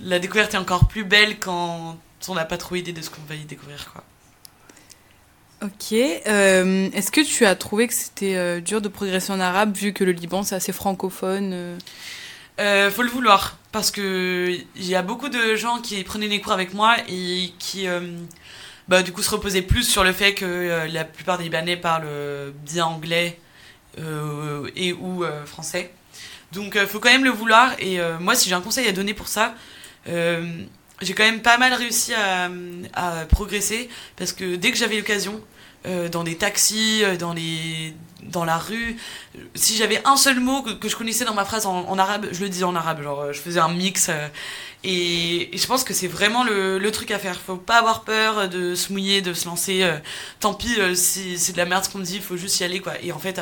la 0.00 0.18
découverte 0.18 0.54
est 0.54 0.58
encore 0.58 0.86
plus 0.88 1.04
belle 1.04 1.38
quand 1.40 1.98
on 2.28 2.34
n'a 2.34 2.44
pas 2.44 2.58
trop 2.58 2.76
idée 2.76 2.92
de 2.92 3.02
ce 3.02 3.10
qu'on 3.10 3.22
va 3.28 3.34
y 3.34 3.44
découvrir 3.44 3.90
quoi. 3.92 4.04
Ok. 5.64 5.92
euh, 5.94 6.90
Est-ce 6.92 7.11
que 7.11 7.23
tu 7.23 7.47
as 7.47 7.54
trouvé 7.54 7.88
que 7.88 7.94
c'était 7.94 8.37
euh, 8.37 8.61
dur 8.61 8.83
de 8.83 8.88
progresser 8.88 9.33
en 9.33 9.40
arabe 9.40 9.75
vu 9.75 9.94
que 9.94 10.04
le 10.04 10.12
Liban 10.12 10.42
c'est 10.42 10.54
assez 10.54 10.73
francophone 10.73 11.78
euh? 12.59 12.90
Faut 12.90 13.02
le 13.02 13.09
vouloir 13.09 13.56
parce 13.73 13.90
que 13.90 14.59
il 14.76 14.85
y 14.87 14.94
a 14.94 15.00
beaucoup 15.00 15.30
de 15.30 15.56
gens 15.56 15.78
qui 15.80 16.04
prenaient 16.04 16.28
des 16.28 16.42
cours 16.42 16.52
avec 16.52 16.75
moi 16.75 16.96
et 17.09 17.50
qui 17.59 17.87
bah, 18.88 19.03
du 19.03 19.11
coup 19.11 19.22
se 19.22 19.31
reposaient 19.31 19.62
plus 19.62 19.83
sur 19.83 20.05
le 20.05 20.12
fait 20.12 20.35
que 20.35 20.87
la 20.92 21.05
plupart 21.05 21.38
des 21.38 21.44
Libanais 21.44 21.77
parlent 21.77 22.53
bien 22.64 22.85
anglais 22.85 23.40
et 24.77 24.92
ou 24.92 25.24
français. 25.46 25.90
Donc 26.53 26.79
faut 26.87 27.00
quand 27.00 27.11
même 27.11 27.24
le 27.24 27.31
vouloir 27.31 27.72
et 27.81 27.98
moi 28.20 28.37
si 28.37 28.48
j'ai 28.48 28.55
un 28.55 28.61
conseil 28.61 28.87
à 28.87 28.92
donner 28.92 29.14
pour 29.14 29.27
ça, 29.27 29.57
j'ai 30.07 31.14
quand 31.14 31.24
même 31.24 31.42
pas 31.42 31.59
mal 31.59 31.72
réussi 31.72 32.14
à, 32.14 32.48
à 32.92 33.24
progresser 33.24 33.88
parce 34.14 34.33
que 34.33 34.55
dès 34.55 34.70
que 34.70 34.77
j'avais 34.79 34.96
l'occasion, 34.96 35.40
euh, 35.87 36.09
dans 36.09 36.25
des 36.25 36.37
taxis, 36.37 37.05
euh, 37.05 37.16
dans, 37.16 37.35
les, 37.35 37.94
dans 38.23 38.47
la 38.47 38.57
rue, 38.57 38.97
si 39.55 39.77
j'avais 39.77 40.01
un 40.07 40.16
seul 40.16 40.40
mot 40.40 40.62
que, 40.62 40.88
je 40.88 40.97
connaissais 40.97 41.27
dans 41.27 41.35
ma 41.35 41.44
phrase 41.44 41.66
en, 41.66 41.99
arabe, 41.99 42.27
je 42.33 42.40
le 42.40 42.49
disais 42.49 42.64
en 42.64 42.75
arabe, 42.75 43.03
genre 43.03 43.20
euh, 43.20 43.33
je 43.35 43.40
faisais 43.40 43.61
un 43.61 43.68
mix. 43.68 44.11
et, 44.83 45.51
je 45.53 45.66
pense 45.66 45.85
que 45.85 45.92
c'est 45.92 46.07
vraiment 46.07 46.42
le, 46.42 46.90
truc 46.90 47.11
à 47.11 47.18
faire. 47.18 47.38
Faut 47.38 47.57
pas 47.57 47.79
avoir 47.79 48.05
peur 48.05 48.49
de 48.49 48.75
se 48.75 48.92
mouiller, 48.92 49.20
de 49.20 49.35
se 49.35 49.44
lancer. 49.44 49.87
tant 50.40 50.55
pis 50.55 50.75
si 50.94 51.38
c'est 51.38 51.53
de 51.53 51.59
la 51.59 51.66
merde 51.66 51.85
ce 51.85 51.90
qu'on 51.90 51.99
me 51.99 52.05
dit, 52.05 52.18
faut 52.20 52.38
juste 52.38 52.61
y 52.61 52.64
aller 52.64 52.81
quoi. 52.81 52.94
Et 53.03 53.12
en 53.12 53.18
fait, 53.18 53.38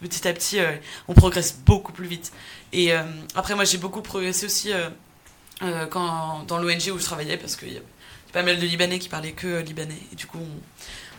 petit 0.00 0.26
à 0.26 0.32
petit, 0.32 0.58
on 1.06 1.14
progresse 1.14 1.56
beaucoup 1.64 1.92
plus 1.92 2.08
vite. 2.08 2.32
Et 2.72 2.92
après, 3.36 3.54
moi 3.54 3.64
j'ai 3.64 3.78
beaucoup 3.78 4.02
progressé 4.02 4.46
aussi 4.46 4.72
quand, 5.60 6.44
dans 6.48 6.58
l'ONG 6.58 6.90
où 6.92 6.98
je 6.98 7.04
travaillais 7.04 7.36
parce 7.36 7.54
qu'il 7.54 7.72
y 7.72 7.78
a 7.78 7.82
pas 8.32 8.42
mal 8.42 8.58
de 8.58 8.66
Libanais 8.66 8.98
qui 8.98 9.08
parlaient 9.08 9.32
que 9.32 9.60
libanais. 9.62 9.98
Et 10.12 10.16
du 10.16 10.26
coup, 10.26 10.38
on, 10.38 10.48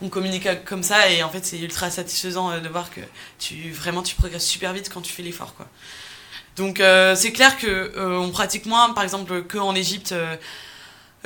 on 0.02 0.08
communique 0.08 0.48
comme 0.64 0.82
ça 0.82 1.10
et 1.10 1.22
en 1.22 1.30
fait, 1.30 1.44
c'est 1.44 1.58
ultra 1.58 1.90
satisfaisant 1.90 2.50
euh, 2.50 2.60
de 2.60 2.68
voir 2.68 2.90
que 2.90 3.00
tu 3.38 3.70
vraiment 3.70 4.02
tu 4.02 4.14
progresses 4.14 4.46
super 4.46 4.72
vite 4.72 4.90
quand 4.92 5.00
tu 5.00 5.12
fais 5.12 5.22
l'effort 5.22 5.54
quoi. 5.54 5.66
Donc 6.56 6.80
euh, 6.80 7.14
c'est 7.14 7.32
clair 7.32 7.56
que 7.56 7.66
euh, 7.66 8.18
on 8.18 8.30
pratique 8.30 8.66
moins 8.66 8.92
par 8.92 9.04
exemple 9.04 9.42
qu'en 9.42 9.74
Égypte 9.74 10.14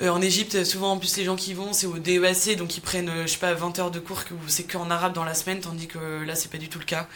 en 0.00 0.22
Égypte, 0.22 0.64
souvent 0.64 0.92
en 0.92 0.98
plus 0.98 1.18
les 1.18 1.24
gens 1.24 1.36
qui 1.36 1.52
vont, 1.52 1.74
c'est 1.74 1.86
au 1.86 1.98
DEAC, 1.98 2.56
donc 2.56 2.78
ils 2.78 2.80
prennent, 2.80 3.12
je 3.22 3.26
sais 3.26 3.38
pas, 3.38 3.52
20 3.52 3.78
heures 3.78 3.90
de 3.90 4.00
cours, 4.00 4.24
que 4.24 4.32
c'est 4.48 4.64
qu'en 4.64 4.90
arabe 4.90 5.12
dans 5.12 5.22
la 5.22 5.34
semaine, 5.34 5.60
tandis 5.60 5.86
que 5.86 6.24
là 6.24 6.34
c'est 6.34 6.50
pas 6.50 6.56
du 6.56 6.70
tout 6.70 6.78
le 6.78 6.86
cas. 6.86 7.06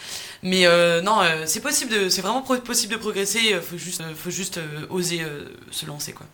Mais 0.42 0.66
non, 1.03 1.23
c'est 1.47 1.62
possible, 1.62 2.11
c'est 2.11 2.21
vraiment 2.21 2.42
possible 2.42 2.92
de 2.92 2.99
progresser, 2.99 3.59
faut 3.62 3.79
juste, 3.79 4.03
faut 4.14 4.31
juste 4.31 4.61
oser 4.90 5.25
se 5.71 5.87
lancer 5.87 6.12
quoi. 6.12 6.27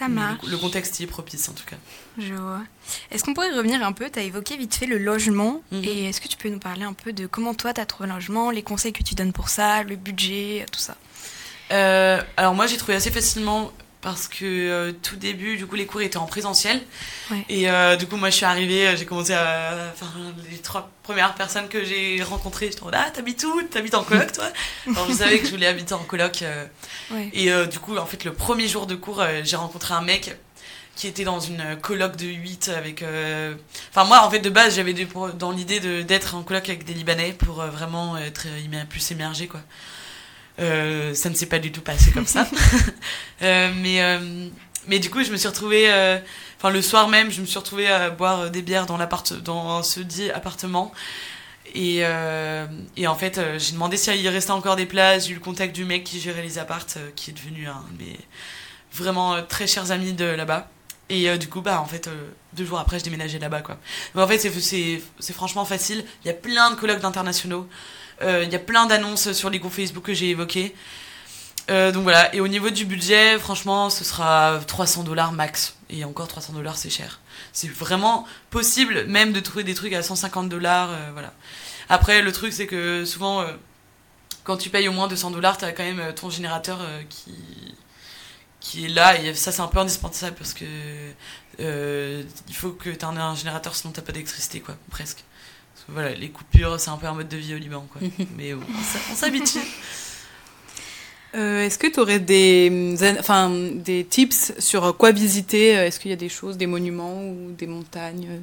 Ça 0.00 0.08
Mais 0.08 0.14
marche. 0.14 0.42
Le, 0.44 0.50
le 0.50 0.56
contexte 0.56 0.98
y 0.98 1.04
est 1.04 1.06
propice 1.06 1.48
en 1.48 1.52
tout 1.52 1.66
cas. 1.66 1.76
Je 2.18 2.34
vois. 2.34 2.62
Est-ce 3.12 3.22
qu'on 3.22 3.34
pourrait 3.34 3.52
revenir 3.52 3.84
un 3.84 3.92
peu? 3.92 4.08
Tu 4.10 4.18
as 4.18 4.22
évoqué 4.22 4.56
vite 4.56 4.74
fait 4.74 4.86
le 4.86 4.98
logement. 4.98 5.62
Mhm. 5.70 5.84
Et 5.84 6.04
est-ce 6.08 6.20
que 6.20 6.26
tu 6.26 6.38
peux 6.38 6.48
nous 6.48 6.58
parler 6.58 6.84
un 6.84 6.94
peu 6.94 7.12
de 7.12 7.26
comment 7.26 7.54
toi 7.54 7.72
tu 7.74 7.80
as 7.80 7.86
trouvé 7.86 8.08
le 8.08 8.14
logement, 8.14 8.50
les 8.50 8.62
conseils 8.62 8.92
que 8.94 9.02
tu 9.02 9.14
donnes 9.14 9.32
pour 9.32 9.50
ça, 9.50 9.82
le 9.82 9.96
budget, 9.96 10.64
tout 10.72 10.80
ça? 10.80 10.96
Euh, 11.72 12.20
alors 12.36 12.54
moi 12.54 12.66
j'ai 12.66 12.78
trouvé 12.78 12.94
assez 12.94 13.10
facilement 13.12 13.70
parce 14.02 14.28
que 14.28 14.44
euh, 14.44 14.92
tout 15.02 15.16
début 15.16 15.56
du 15.58 15.66
coup 15.66 15.74
les 15.76 15.84
cours 15.86 16.00
étaient 16.00 16.16
en 16.16 16.26
présentiel. 16.26 16.80
Ouais. 17.30 17.44
et 17.48 17.70
euh, 17.70 17.96
du 17.96 18.06
coup 18.06 18.16
moi 18.16 18.30
je 18.30 18.36
suis 18.36 18.46
arrivée 18.46 18.88
euh, 18.88 18.96
j'ai 18.96 19.04
commencé 19.04 19.34
à 19.34 19.92
enfin 19.92 20.06
les 20.50 20.58
trois 20.58 20.90
premières 21.02 21.34
personnes 21.34 21.68
que 21.68 21.84
j'ai 21.84 22.22
rencontrées. 22.22 22.66
J'étais 22.70 22.80
en 22.82 22.86
mode 22.86 22.94
ah 22.96 23.10
t'habites 23.10 23.44
où? 23.44 23.62
T'habites 23.62 23.94
en 23.94 24.02
coloc 24.02 24.32
toi? 24.32 24.46
Alors 24.88 25.06
je 25.08 25.14
savais 25.14 25.38
que 25.38 25.46
je 25.46 25.50
voulais 25.50 25.66
habiter 25.66 25.92
en 25.94 26.02
coloc 26.04 26.42
euh, 26.42 26.64
Ouais. 27.10 27.28
et 27.32 27.50
du 27.66 27.78
coup 27.80 27.96
en 27.96 28.06
fait 28.06 28.24
le 28.24 28.32
premier 28.32 28.68
jour 28.68 28.86
de 28.86 28.94
cours 28.94 29.22
j'ai 29.42 29.56
rencontré 29.56 29.94
un 29.94 30.00
mec 30.02 30.34
qui 30.94 31.06
était 31.08 31.24
dans 31.24 31.40
une 31.40 31.76
coloc 31.82 32.14
de 32.16 32.26
8 32.26 32.68
avec 32.76 33.04
enfin 33.90 34.04
moi 34.04 34.24
en 34.24 34.30
fait 34.30 34.38
de 34.38 34.50
base 34.50 34.76
j'avais 34.76 34.94
dans 35.38 35.50
l'idée 35.50 35.80
d'être 36.04 36.36
en 36.36 36.42
coloc 36.42 36.68
avec 36.68 36.84
des 36.84 36.94
libanais 36.94 37.32
pour 37.32 37.62
vraiment 37.64 38.16
être 38.16 38.46
plus 38.88 39.10
émergé 39.10 39.48
quoi 39.48 39.60
euh, 40.60 41.14
ça 41.14 41.30
ne 41.30 41.34
s'est 41.34 41.46
pas 41.46 41.58
du 41.58 41.72
tout 41.72 41.80
passé 41.80 42.10
comme 42.10 42.26
ça. 42.26 42.46
Euh, 43.42 43.72
mais, 43.80 44.02
euh, 44.02 44.48
mais 44.86 44.98
du 44.98 45.08
coup, 45.08 45.24
je 45.24 45.32
me 45.32 45.38
suis 45.38 45.48
retrouvée, 45.48 45.88
enfin 46.58 46.68
le 46.68 46.82
soir 46.82 47.08
même, 47.08 47.30
je 47.30 47.40
me 47.40 47.46
suis 47.46 47.58
retrouvée 47.58 47.88
à 47.88 48.10
boire 48.10 48.50
des 48.50 48.60
bières 48.60 48.84
dans, 48.84 48.98
dans 49.42 49.82
ce 49.82 50.00
dit 50.00 50.30
appartement. 50.30 50.92
Et, 51.74 52.02
et 52.98 53.06
en 53.06 53.14
fait, 53.14 53.40
j'ai 53.56 53.72
demandé 53.72 53.96
s'il 53.96 54.28
restait 54.28 54.50
encore 54.50 54.76
des 54.76 54.84
places. 54.84 55.24
J'ai 55.24 55.30
eu 55.30 55.36
le 55.36 55.40
contact 55.40 55.74
du 55.74 55.86
mec 55.86 56.04
qui 56.04 56.20
gérait 56.20 56.42
les 56.42 56.58
appartes, 56.58 56.98
qui 57.16 57.30
est 57.30 57.32
devenu 57.34 57.66
un 57.66 57.82
de 57.92 58.04
mes 58.04 58.18
vraiment 58.92 59.42
très 59.42 59.66
chers 59.66 59.90
amis 59.90 60.12
de 60.12 60.26
là-bas. 60.26 60.68
Et 61.10 61.28
euh, 61.28 61.36
du 61.36 61.48
coup, 61.48 61.60
bah, 61.60 61.80
en 61.80 61.86
fait, 61.86 62.06
euh, 62.06 62.30
deux 62.54 62.64
jours 62.64 62.78
après, 62.78 63.00
je 63.00 63.04
déménageais 63.04 63.40
là-bas, 63.40 63.62
quoi. 63.62 63.76
Mais 64.14 64.22
en 64.22 64.28
fait, 64.28 64.38
c'est 64.38 65.32
franchement 65.32 65.64
facile. 65.64 66.04
Il 66.24 66.28
y 66.28 66.30
a 66.30 66.34
plein 66.34 66.70
de 66.70 66.76
colloques 66.76 67.00
d'internationaux. 67.00 67.68
Euh, 68.22 68.44
Il 68.44 68.52
y 68.52 68.56
a 68.56 68.58
plein 68.58 68.86
d'annonces 68.86 69.32
sur 69.32 69.50
les 69.50 69.58
groupes 69.58 69.72
Facebook 69.72 70.04
que 70.04 70.14
j'ai 70.14 70.30
évoqués. 70.30 70.74
Euh, 71.70 71.92
donc 71.92 72.02
voilà, 72.02 72.34
et 72.34 72.40
au 72.40 72.48
niveau 72.48 72.70
du 72.70 72.84
budget, 72.84 73.38
franchement, 73.38 73.90
ce 73.90 74.02
sera 74.04 74.60
300 74.66 75.04
dollars 75.04 75.32
max. 75.32 75.76
Et 75.88 76.04
encore 76.04 76.26
300 76.28 76.52
dollars, 76.54 76.76
c'est 76.76 76.90
cher. 76.90 77.20
C'est 77.52 77.68
vraiment 77.70 78.26
possible 78.50 79.04
même 79.06 79.32
de 79.32 79.40
trouver 79.40 79.64
des 79.64 79.74
trucs 79.74 79.92
à 79.92 80.02
150 80.02 80.48
dollars. 80.48 80.90
voilà. 81.12 81.32
Après, 81.88 82.22
le 82.22 82.30
truc, 82.32 82.52
c'est 82.52 82.68
que 82.68 83.04
souvent, 83.04 83.40
euh, 83.40 83.52
quand 84.44 84.56
tu 84.56 84.70
payes 84.70 84.88
au 84.88 84.92
moins 84.92 85.08
200 85.08 85.32
dollars, 85.32 85.58
tu 85.58 85.64
as 85.64 85.72
quand 85.72 85.82
même 85.82 86.00
euh, 86.00 86.12
ton 86.12 86.30
générateur 86.30 86.78
euh, 86.80 87.02
qui, 87.08 87.34
qui 88.60 88.84
est 88.86 88.88
là. 88.88 89.20
Et 89.20 89.34
ça, 89.34 89.52
c'est 89.52 89.60
un 89.60 89.66
peu 89.68 89.78
indispensable 89.78 90.36
parce 90.36 90.54
que 90.54 90.64
euh, 91.60 92.22
il 92.48 92.54
faut 92.54 92.70
que 92.70 92.90
tu 92.90 92.96
aies 92.96 93.04
un, 93.04 93.16
un 93.16 93.34
générateur, 93.34 93.74
sinon 93.74 93.92
tu 93.92 94.00
pas 94.00 94.12
d'électricité, 94.12 94.60
quoi, 94.60 94.76
presque. 94.90 95.24
Voilà, 95.88 96.14
les 96.14 96.30
coupures, 96.30 96.78
c'est 96.78 96.90
un 96.90 96.96
peu 96.96 97.06
un 97.06 97.14
mode 97.14 97.28
de 97.28 97.36
vie 97.36 97.54
au 97.54 97.58
Liban, 97.58 97.86
quoi. 97.92 98.02
Mais 98.36 98.54
bon, 98.54 98.66
on 99.08 99.14
s'habitue. 99.14 99.58
Euh, 101.34 101.64
Est-ce 101.64 101.78
que 101.78 101.86
tu 101.86 102.00
aurais 102.00 102.18
des, 102.18 102.96
enfin, 103.20 103.50
des 103.50 104.04
tips 104.04 104.52
sur 104.58 104.96
quoi 104.96 105.12
visiter? 105.12 105.68
Est-ce 105.70 106.00
qu'il 106.00 106.10
y 106.10 106.14
a 106.14 106.16
des 106.16 106.28
choses, 106.28 106.56
des 106.56 106.66
monuments 106.66 107.22
ou 107.24 107.52
des 107.52 107.68
montagnes? 107.68 108.42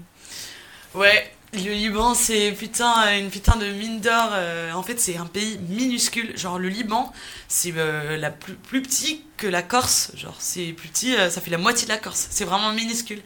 Ouais, 0.93 1.31
Le 1.53 1.71
Liban, 1.73 2.13
c'est 2.13 2.51
putain, 2.53 3.17
une 3.17 3.29
putain 3.29 3.55
de 3.57 3.67
mine 3.71 3.99
d'or. 4.01 4.31
euh, 4.33 4.71
en 4.73 4.83
fait, 4.83 4.99
c'est 4.99 5.17
un 5.17 5.25
pays 5.25 5.57
minuscule. 5.69 6.37
Genre, 6.37 6.59
le 6.59 6.69
Liban, 6.69 7.11
c'est 7.47 7.73
euh, 7.77 8.17
la 8.17 8.31
plus, 8.31 8.55
plus 8.55 8.81
petit 8.81 9.25
que 9.37 9.47
la 9.47 9.61
Corse. 9.63 10.11
Genre, 10.15 10.35
c'est 10.39 10.73
plus 10.73 10.89
petit, 10.89 11.15
ça 11.29 11.41
fait 11.41 11.51
la 11.51 11.57
moitié 11.57 11.87
de 11.87 11.91
la 11.91 11.97
Corse. 11.99 12.27
C'est 12.31 12.45
vraiment 12.45 12.71
minuscule. 12.73 13.21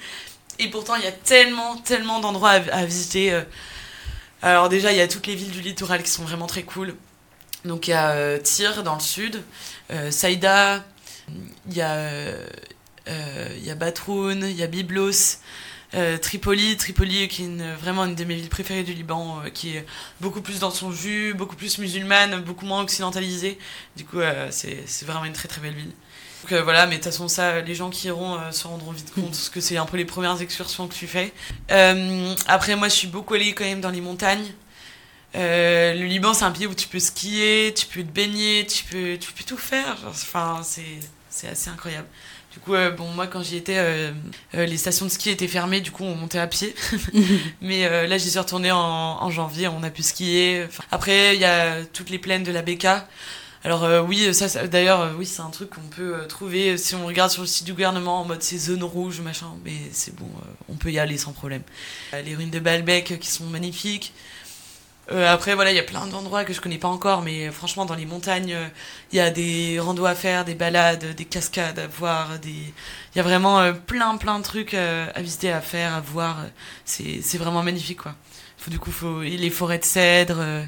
Et 0.60 0.70
pourtant, 0.70 0.96
il 0.96 1.04
y 1.04 1.08
a 1.08 1.12
tellement, 1.12 1.78
tellement 1.78 2.20
d'endroits 2.20 2.52
à, 2.52 2.76
à 2.76 2.86
visiter. 2.86 3.42
Alors, 4.44 4.70
déjà, 4.70 4.92
il 4.92 4.98
y 4.98 5.02
a 5.02 5.08
toutes 5.08 5.28
les 5.28 5.36
villes 5.36 5.52
du 5.52 5.62
littoral 5.62 6.02
qui 6.02 6.10
sont 6.10 6.24
vraiment 6.24 6.48
très 6.48 6.64
cool. 6.64 6.96
Donc, 7.64 7.88
il 7.88 7.92
y 7.92 7.94
a 7.94 8.12
euh, 8.12 8.40
Tyr 8.40 8.82
dans 8.82 8.96
le 8.96 9.00
sud, 9.00 9.44
euh, 9.92 10.10
Saïda, 10.10 10.84
il 11.68 11.76
y 11.76 11.82
a, 11.82 11.94
euh, 11.94 12.48
il 13.56 13.64
y 13.64 13.70
a 13.70 13.76
Batroun, 13.76 14.44
il 14.44 14.56
y 14.56 14.64
a 14.64 14.68
Byblos. 14.68 15.38
Tripoli, 16.22 16.78
Tripoli 16.78 17.28
qui 17.28 17.44
est 17.44 17.76
vraiment 17.76 18.06
une 18.06 18.16
de 18.16 18.24
mes 18.24 18.36
villes 18.36 18.48
préférées 18.48 18.84
du 18.84 18.94
Liban, 18.94 19.42
qui 19.54 19.76
est 19.76 19.86
beaucoup 20.22 20.42
plus 20.42 20.60
dans 20.60 20.72
son 20.72 20.94
jus, 20.94 21.34
beaucoup 21.34 21.58
plus 21.58 21.80
musulmane, 21.80 22.40
beaucoup 22.44 22.66
moins 22.66 22.82
occidentalisée. 22.82 23.60
Du 23.98 24.06
coup, 24.06 24.20
c'est 24.52 24.86
vraiment 25.02 25.26
une 25.26 25.34
très 25.34 25.50
très 25.50 25.60
belle 25.60 25.74
ville. 25.74 25.92
Donc 26.42 26.52
euh, 26.52 26.64
voilà, 26.64 26.86
mais 26.88 26.98
de 26.98 27.04
toute 27.04 27.12
façon, 27.12 27.28
ça, 27.28 27.62
les 27.62 27.76
gens 27.76 27.90
qui 27.90 28.08
iront 28.08 28.36
euh, 28.36 28.52
se 28.52 28.68
rendront 28.68 28.92
vite 28.92 29.14
compte, 29.14 29.32
parce 29.32 29.50
que 29.50 29.62
c'est 29.62 29.78
un 29.78 29.86
peu 29.86 29.98
les 29.98 30.06
premières 30.06 30.42
excursions 30.42 30.88
que 30.88 30.94
tu 30.94 31.08
fais. 31.08 31.34
Euh, 31.72 32.34
après, 32.48 32.76
moi, 32.76 32.90
je 32.90 32.96
suis 32.96 33.08
beaucoup 33.08 33.34
allée 33.36 33.54
quand 33.54 33.66
même 33.66 33.82
dans 33.82 33.92
les 33.92 34.02
montagnes. 34.02 34.52
Le 35.34 36.04
Liban, 36.06 36.34
c'est 36.34 36.44
un 36.44 36.52
pays 36.52 36.68
où 36.68 36.76
tu 36.76 36.88
peux 36.88 37.00
skier, 37.00 37.74
tu 37.76 37.86
peux 37.86 38.04
te 38.04 38.12
baigner, 38.12 38.66
tu 38.66 38.84
peux, 38.86 39.18
tu 39.18 39.32
peux 39.32 39.44
tout 39.44 39.58
faire. 39.58 39.98
Enfin, 40.08 40.62
c'est 40.64 41.00
c'est 41.32 41.48
assez 41.48 41.70
incroyable. 41.70 42.08
Du 42.54 42.60
coup, 42.60 42.76
euh, 42.76 42.92
bon, 42.92 43.08
moi, 43.08 43.26
quand 43.26 43.42
j'y 43.42 43.56
étais, 43.56 43.78
euh, 43.78 44.12
euh, 44.56 44.66
les 44.66 44.78
stations 44.78 45.06
de 45.06 45.12
ski 45.12 45.30
étaient 45.30 45.48
fermées, 45.48 45.80
du 45.80 45.92
coup, 45.92 46.04
on 46.04 46.16
montait 46.16 46.38
à 46.38 46.48
pied. 46.48 46.76
Mais 47.62 48.08
là, 48.08 48.18
j'y 48.18 48.30
suis 48.30 48.40
retournée 48.40 48.72
en, 48.72 48.78
en 48.78 49.30
janvier, 49.32 49.70
on 49.70 49.82
a 49.84 49.90
pu 49.90 50.04
skier. 50.04 50.66
Enfin, 50.68 50.84
après, 50.92 51.36
il 51.36 51.42
y 51.42 51.46
a 51.46 51.84
toutes 51.94 52.10
les 52.10 52.20
plaines 52.20 52.44
de 52.44 52.52
la 52.52 52.62
Beka. 52.62 53.08
Alors 53.64 53.84
euh, 53.84 54.02
oui, 54.02 54.34
ça, 54.34 54.68
d'ailleurs, 54.68 55.02
euh, 55.02 55.14
oui, 55.18 55.26
c'est 55.26 55.42
un 55.42 55.52
truc 55.52 55.70
qu'on 55.70 55.82
peut 55.82 56.16
euh, 56.16 56.26
trouver 56.26 56.78
si 56.78 56.96
on 56.96 57.06
regarde 57.06 57.30
sur 57.30 57.44
le 57.44 57.48
site 57.48 57.66
du 57.66 57.74
gouvernement 57.74 58.22
en 58.22 58.26
mode 58.26 58.42
c'est 58.42 58.58
zone 58.58 58.84
rouge, 58.84 59.22
machin. 59.22 59.54
Mais 59.64 59.74
c'est 59.92 60.16
bon, 60.16 60.26
euh, 60.26 60.46
on 60.68 60.76
peut 60.76 60.92
y 60.92 60.98
aller 60.98 61.18
sans 61.18 61.32
problème. 61.32 61.62
Euh, 62.14 62.22
les 62.24 62.36
ruines 62.36 62.50
de 62.50 62.60
Baalbek 62.60 63.12
euh, 63.12 63.18
qui 63.18 63.30
sont 63.30 63.46
magnifiques. 63.46 64.14
Euh, 65.12 65.32
après, 65.32 65.56
voilà, 65.56 65.72
il 65.72 65.76
y 65.76 65.80
a 65.80 65.84
plein 65.84 66.08
d'endroits 66.08 66.44
que 66.44 66.54
je 66.54 66.62
connais 66.62 66.78
pas 66.78 66.88
encore, 66.88 67.22
mais 67.22 67.48
euh, 67.48 67.52
franchement, 67.52 67.86
dans 67.86 67.96
les 67.96 68.06
montagnes, 68.06 68.54
euh, 68.54 68.68
il 69.12 69.18
y 69.18 69.20
a 69.20 69.30
des 69.30 69.80
randos 69.80 70.06
à 70.06 70.16
faire, 70.16 70.46
des 70.46 70.56
balades, 70.56 71.16
des 71.16 71.26
cascades 71.26 71.78
à 71.80 71.88
voir, 71.88 72.40
des... 72.40 72.50
il 72.50 73.18
y 73.18 73.20
a 73.20 73.24
vraiment 73.24 73.60
euh, 73.60 73.74
plein, 73.74 74.16
plein 74.18 74.40
de 74.40 74.44
trucs 74.44 74.74
euh, 74.74 75.08
à 75.14 75.22
visiter, 75.22 75.52
à 75.52 75.62
faire, 75.62 75.94
à 75.94 76.02
voir. 76.02 76.46
C'est 76.86 77.38
vraiment 77.38 77.62
magnifique, 77.62 78.02
quoi. 78.02 78.16
Faut, 78.58 78.72
du 78.72 78.80
coup, 78.80 78.92
faut... 78.92 79.22
les 79.22 79.50
forêts 79.50 79.80
de 79.80 79.86
cèdres. 79.86 80.68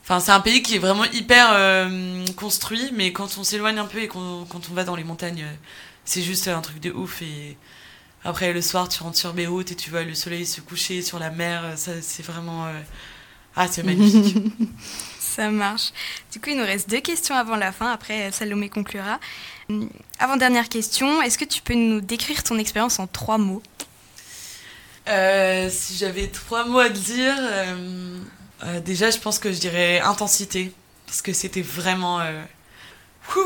Euh, 0.00 0.04
Enfin, 0.04 0.20
c'est 0.20 0.32
un 0.32 0.40
pays 0.40 0.62
qui 0.62 0.76
est 0.76 0.78
vraiment 0.78 1.04
hyper 1.04 1.48
euh, 1.52 2.24
construit, 2.36 2.90
mais 2.94 3.12
quand 3.12 3.38
on 3.38 3.44
s'éloigne 3.44 3.78
un 3.78 3.86
peu 3.86 4.00
et 4.02 4.08
qu'on- 4.08 4.44
quand 4.48 4.68
on 4.70 4.74
va 4.74 4.84
dans 4.84 4.96
les 4.96 5.04
montagnes, 5.04 5.42
euh, 5.44 5.54
c'est 6.04 6.22
juste 6.22 6.48
un 6.48 6.60
truc 6.60 6.80
de 6.80 6.90
ouf. 6.90 7.22
Et 7.22 7.56
après, 8.24 8.52
le 8.52 8.62
soir, 8.62 8.88
tu 8.88 9.02
rentres 9.02 9.18
sur 9.18 9.32
Beyrouth 9.34 9.70
et 9.72 9.76
tu 9.76 9.90
vois 9.90 10.02
le 10.04 10.14
soleil 10.14 10.46
se 10.46 10.60
coucher 10.60 11.02
sur 11.02 11.18
la 11.18 11.30
mer. 11.30 11.74
Ça, 11.76 11.92
c'est 12.02 12.24
vraiment. 12.24 12.66
euh, 12.66 12.80
Ah, 13.56 13.68
c'est 13.68 13.82
magnifique. 13.82 14.36
Ça 15.20 15.48
marche. 15.50 15.92
Du 16.32 16.40
coup, 16.40 16.50
il 16.50 16.56
nous 16.58 16.64
reste 16.64 16.90
deux 16.90 17.00
questions 17.00 17.34
avant 17.36 17.56
la 17.56 17.72
fin. 17.72 17.92
Après, 17.92 18.30
Salomé 18.32 18.68
conclura. 18.68 19.20
Avant-dernière 20.18 20.68
question, 20.68 21.22
est-ce 21.22 21.38
que 21.38 21.44
tu 21.44 21.62
peux 21.62 21.74
nous 21.74 22.00
décrire 22.00 22.42
ton 22.42 22.58
expérience 22.58 22.98
en 22.98 23.06
trois 23.06 23.38
mots? 23.38 23.62
Euh, 25.08 25.68
si 25.70 25.96
j'avais 25.96 26.28
trois 26.28 26.64
mots 26.64 26.78
à 26.80 26.90
te 26.90 26.98
dire, 26.98 27.34
euh, 28.62 28.76
euh, 28.76 28.80
déjà, 28.80 29.10
je 29.10 29.18
pense 29.18 29.38
que 29.38 29.52
je 29.52 29.58
dirais 29.58 30.00
intensité. 30.00 30.72
Parce 31.06 31.22
que 31.22 31.32
c'était 31.32 31.62
vraiment. 31.62 32.20
euh, 32.20 32.42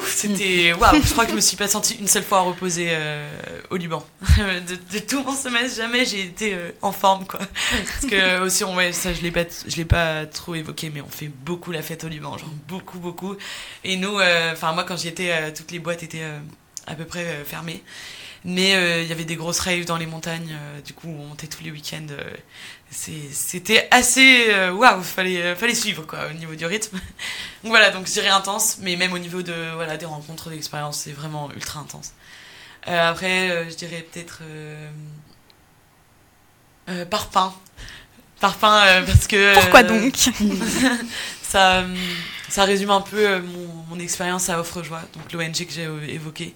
c'était. 0.07 0.73
Waouh, 0.73 1.03
je 1.03 1.13
crois 1.13 1.25
que 1.25 1.31
je 1.33 1.37
me 1.37 1.41
suis 1.43 1.57
pas 1.57 1.69
sentie 1.69 1.95
une 1.97 2.09
seule 2.09 2.23
fois 2.25 2.41
reposée 2.41 2.89
euh, 2.91 3.29
au 3.71 3.77
Liban. 3.77 4.05
de, 4.39 4.75
de 4.95 4.99
tout 5.01 5.23
mon 5.23 5.35
semestre, 5.35 5.77
jamais 5.77 6.05
j'ai 6.05 6.23
été 6.27 6.55
euh, 6.55 6.71
en 6.83 6.93
forme, 6.93 7.27
quoi. 7.27 7.41
Parce 7.41 8.07
que, 8.07 8.41
aussi, 8.41 8.65
on, 8.65 8.75
ouais, 8.77 8.93
ça, 8.93 9.13
je 9.13 9.21
l'ai 9.23 9.31
pas, 9.31 9.45
je 9.67 9.77
l'ai 9.77 9.85
pas 9.85 10.27
trop 10.27 10.55
évoqué, 10.55 10.91
mais 10.91 11.01
on 11.01 11.09
fait 11.09 11.29
beaucoup 11.29 11.71
la 11.73 11.83
fête 11.83 12.05
au 12.05 12.09
Liban, 12.09 12.37
genre 12.39 12.49
beaucoup, 12.69 12.99
beaucoup. 12.99 13.37
Et 13.83 13.97
nous, 13.97 14.19
euh, 14.19 14.53
enfin, 14.53 14.73
moi, 14.73 14.85
quand 14.85 14.97
j'y 14.97 15.09
étais, 15.09 15.31
euh, 15.33 15.51
toutes 15.55 15.71
les 15.71 15.79
boîtes 15.79 16.03
étaient 16.03 16.23
euh, 16.23 16.39
à 16.87 16.95
peu 16.95 17.05
près 17.05 17.25
euh, 17.25 17.45
fermées. 17.45 17.83
Mais 18.47 18.75
euh, 18.75 19.01
il 19.03 19.09
y 19.09 19.13
avait 19.13 19.25
des 19.25 19.37
grosses 19.37 19.61
raves 19.61 19.87
dans 19.87 19.97
les 19.97 20.05
montagnes, 20.05 20.53
euh, 20.53 20.81
du 20.83 20.93
coup 20.93 21.09
on 21.09 21.29
montait 21.29 21.47
tous 21.47 21.63
les 21.65 21.71
week-ends. 21.71 22.07
euh, 22.11 22.23
C'était 22.95 23.89
assez... 23.91 24.47
euh, 24.51 24.73
Waouh, 24.73 25.03
fallait, 25.03 25.43
euh, 25.43 25.57
fallait 25.57 25.75
suivre 25.75 26.07
quoi, 26.07 26.29
au 26.31 26.33
niveau 26.33 26.55
du 26.55 26.65
rythme. 26.65 26.97
donc 27.63 27.71
voilà, 27.71 27.91
donc 27.91 28.07
je 28.07 28.13
dirais 28.13 28.29
intense, 28.29 28.79
mais 28.81 28.97
même 28.97 29.13
au 29.13 29.19
niveau 29.19 29.43
de, 29.43 29.75
voilà, 29.75 29.97
des 29.97 30.07
rencontres, 30.07 30.49
des 30.49 30.57
expériences, 30.57 31.01
c'est 31.01 31.13
vraiment 31.13 31.51
ultra 31.53 31.81
intense. 31.81 32.13
Euh, 32.89 33.11
après, 33.11 33.51
euh, 33.51 33.69
je 33.69 33.75
dirais 33.75 34.07
peut-être... 34.11 34.41
Euh, 34.43 34.91
euh, 36.89 37.05
parpaing. 37.05 37.53
Parpaing 38.41 38.87
euh, 38.87 39.03
parce 39.07 39.27
que... 39.27 39.55
Pourquoi 39.55 39.83
donc 39.83 40.15
ça, 41.43 41.85
ça 42.49 42.65
résume 42.65 42.91
un 42.91 43.01
peu 43.01 43.41
mon, 43.41 43.67
mon 43.89 43.99
expérience 43.99 44.49
à 44.51 44.61
Offre-Joie, 44.61 45.03
donc 45.15 45.33
l'ONG 45.33 45.67
que 45.67 45.73
j'ai 45.73 45.87
euh, 45.87 46.01
évoqué. 46.09 46.55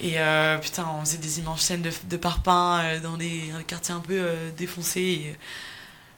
Et 0.00 0.20
euh, 0.20 0.58
putain, 0.58 0.86
on 0.94 1.00
faisait 1.00 1.18
des 1.18 1.38
immenses 1.38 1.62
scènes 1.62 1.82
de, 1.82 1.90
de 2.10 2.16
parpaing 2.16 2.80
euh, 2.84 3.00
dans 3.00 3.16
des 3.16 3.50
quartiers 3.66 3.94
un 3.94 4.00
peu 4.00 4.14
euh, 4.14 4.50
défoncés. 4.56 5.00
Et, 5.00 5.30
euh, 5.30 5.34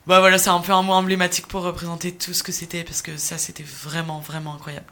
bah 0.06 0.20
voilà, 0.20 0.38
c'est 0.38 0.50
un 0.50 0.60
peu 0.60 0.72
un 0.72 0.82
mot 0.82 0.94
emblématique 0.94 1.46
pour 1.46 1.62
représenter 1.62 2.12
tout 2.14 2.32
ce 2.34 2.42
que 2.42 2.52
c'était, 2.52 2.82
parce 2.84 3.02
que 3.02 3.16
ça, 3.16 3.38
c'était 3.38 3.62
vraiment, 3.62 4.20
vraiment 4.20 4.54
incroyable. 4.54 4.86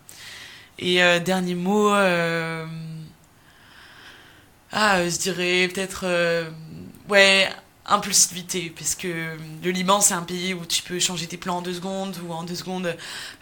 Et 0.78 1.02
euh, 1.02 1.20
dernier 1.20 1.54
mot, 1.54 1.92
euh, 1.94 2.66
ah, 4.72 5.08
je 5.08 5.16
dirais 5.18 5.68
peut-être, 5.72 6.04
ouais, 7.08 7.48
impulsivité, 7.88 8.72
parce 8.76 8.94
que 8.94 9.36
le 9.62 9.70
Liban, 9.70 10.00
c'est 10.00 10.14
un 10.14 10.22
pays 10.22 10.54
où 10.54 10.66
tu 10.66 10.82
peux 10.82 10.98
changer 10.98 11.26
tes 11.26 11.36
plans 11.36 11.58
en 11.58 11.62
deux 11.62 11.74
secondes, 11.74 12.16
ou 12.26 12.32
en 12.32 12.42
deux 12.42 12.54
secondes, 12.54 12.96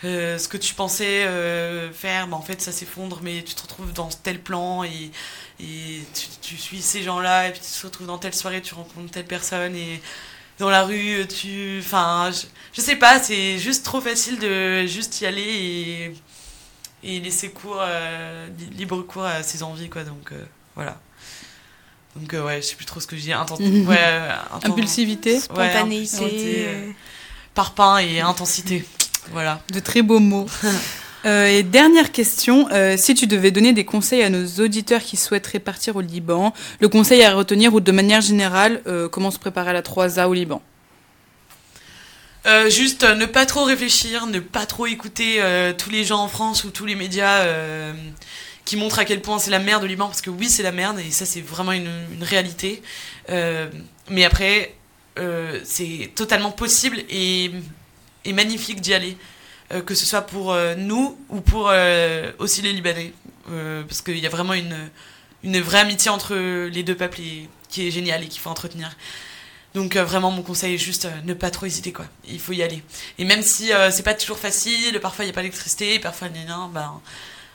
euh, 0.04 0.38
ce 0.38 0.48
que 0.48 0.56
tu 0.56 0.74
pensais 0.74 1.24
euh, 1.24 1.90
faire, 1.92 2.26
bah, 2.28 2.36
en 2.36 2.42
fait, 2.42 2.60
ça 2.60 2.72
s'effondre, 2.72 3.20
mais 3.22 3.42
tu 3.42 3.54
te 3.54 3.62
retrouves 3.62 3.92
dans 3.92 4.08
tel 4.08 4.40
plan, 4.40 4.84
et, 4.84 5.10
tu, 6.42 6.56
suis 6.56 6.82
ces 6.82 7.02
gens-là, 7.02 7.48
et 7.48 7.52
puis 7.52 7.60
tu 7.60 7.80
te 7.80 7.86
retrouves 7.86 8.06
dans 8.06 8.18
telle 8.18 8.34
soirée, 8.34 8.60
tu 8.60 8.74
rencontres 8.74 9.10
telle 9.12 9.26
personne, 9.26 9.74
et 9.76 10.02
dans 10.58 10.70
la 10.70 10.84
rue, 10.84 11.26
tu... 11.26 11.78
Enfin, 11.80 12.30
je, 12.32 12.46
je 12.74 12.80
sais 12.80 12.96
pas, 12.96 13.18
c'est 13.22 13.58
juste 13.58 13.84
trop 13.84 14.00
facile 14.00 14.38
de 14.38 14.86
juste 14.86 15.20
y 15.20 15.26
aller 15.26 16.14
et, 17.02 17.20
laisser 17.20 17.52
euh, 17.66 18.48
li- 18.58 18.70
libre 18.76 19.02
cours 19.02 19.24
à 19.24 19.42
ses 19.42 19.62
envies, 19.62 19.88
quoi, 19.88 20.04
donc 20.04 20.32
voilà. 20.74 21.00
Donc 22.16 22.32
euh, 22.34 22.44
ouais, 22.44 22.62
je 22.62 22.66
sais 22.68 22.76
plus 22.76 22.86
trop 22.86 23.00
ce 23.00 23.06
que 23.06 23.16
je 23.16 23.22
dis. 23.22 23.32
Ouais, 23.60 23.96
euh, 23.98 24.30
Impulsivité. 24.62 25.34
Ouais, 25.34 25.40
Spontanéité. 25.40 26.16
impulsivité, 26.16 26.64
euh, 26.66 26.72
euh, 26.88 26.90
Parpaing 27.54 27.98
et 27.98 28.20
intensité. 28.20 28.84
Voilà. 29.32 29.60
De 29.72 29.80
très 29.80 30.02
beaux 30.02 30.20
mots. 30.20 30.46
Euh, 31.26 31.46
et 31.46 31.62
dernière 31.62 32.12
question, 32.12 32.68
euh, 32.70 32.98
si 32.98 33.14
tu 33.14 33.26
devais 33.26 33.50
donner 33.50 33.72
des 33.72 33.86
conseils 33.86 34.22
à 34.22 34.28
nos 34.28 34.44
auditeurs 34.62 35.00
qui 35.00 35.16
souhaiteraient 35.16 35.58
partir 35.58 35.96
au 35.96 36.02
Liban, 36.02 36.52
le 36.80 36.88
conseil 36.90 37.22
à 37.22 37.32
retenir 37.34 37.72
ou 37.72 37.80
de 37.80 37.92
manière 37.92 38.20
générale, 38.20 38.82
euh, 38.86 39.08
comment 39.08 39.30
se 39.30 39.38
préparer 39.38 39.70
à 39.70 39.72
la 39.72 39.80
3A 39.80 40.26
au 40.26 40.34
Liban? 40.34 40.60
Euh, 42.46 42.68
juste 42.68 43.04
euh, 43.04 43.14
ne 43.14 43.24
pas 43.24 43.46
trop 43.46 43.64
réfléchir, 43.64 44.26
ne 44.26 44.38
pas 44.38 44.66
trop 44.66 44.84
écouter 44.86 45.36
euh, 45.38 45.72
tous 45.72 45.88
les 45.88 46.04
gens 46.04 46.18
en 46.18 46.28
France 46.28 46.64
ou 46.64 46.70
tous 46.70 46.84
les 46.84 46.94
médias 46.94 47.38
euh, 47.38 47.94
qui 48.64 48.76
montrent 48.76 48.98
à 48.98 49.04
quel 49.04 49.20
point 49.20 49.38
c'est 49.38 49.50
la 49.50 49.58
merde 49.58 49.84
au 49.84 49.86
Liban, 49.86 50.06
parce 50.06 50.22
que 50.22 50.30
oui, 50.30 50.48
c'est 50.48 50.62
la 50.62 50.72
merde, 50.72 50.98
et 50.98 51.10
ça, 51.10 51.26
c'est 51.26 51.40
vraiment 51.40 51.72
une, 51.72 51.90
réalité. 52.22 52.82
Euh, 53.30 53.70
mais 54.08 54.24
après, 54.24 54.74
euh, 55.18 55.60
c'est 55.64 56.10
totalement 56.14 56.50
possible 56.50 57.02
et, 57.10 57.50
magnifique 58.32 58.80
d'y 58.80 58.94
aller, 58.94 59.16
euh, 59.72 59.82
que 59.82 59.94
ce 59.94 60.06
soit 60.06 60.22
pour 60.22 60.56
nous 60.76 61.18
ou 61.28 61.40
pour 61.40 61.72
aussi 62.38 62.62
les 62.62 62.72
Libanais, 62.72 63.12
parce 63.88 64.02
qu'il 64.02 64.18
y 64.18 64.26
a 64.26 64.30
vraiment 64.30 64.54
une, 64.54 65.60
vraie 65.60 65.80
amitié 65.80 66.10
entre 66.10 66.34
les 66.68 66.82
deux 66.82 66.96
peuples 66.96 67.20
et, 67.20 67.48
qui 67.68 67.86
est 67.86 67.90
géniale 67.90 68.24
et 68.24 68.28
qu'il 68.28 68.40
faut 68.40 68.50
entretenir. 68.50 68.96
Donc 69.74 69.96
vraiment 69.96 70.30
mon 70.30 70.42
conseil 70.42 70.74
est 70.74 70.78
juste 70.78 71.08
ne 71.24 71.34
pas 71.34 71.50
trop 71.50 71.66
hésiter 71.66 71.92
quoi. 71.92 72.06
Il 72.28 72.38
faut 72.38 72.52
y 72.52 72.62
aller. 72.62 72.82
Et 73.18 73.24
même 73.24 73.42
si 73.42 73.72
euh, 73.72 73.90
c'est 73.90 74.04
pas 74.04 74.14
toujours 74.14 74.38
facile, 74.38 75.00
parfois 75.00 75.24
il 75.24 75.28
y 75.28 75.30
a 75.30 75.34
pas 75.34 75.42
d'électricité, 75.42 75.98
parfois 75.98 76.28
gna 76.28 76.44
gna, 76.44 76.70
ben 76.72 77.00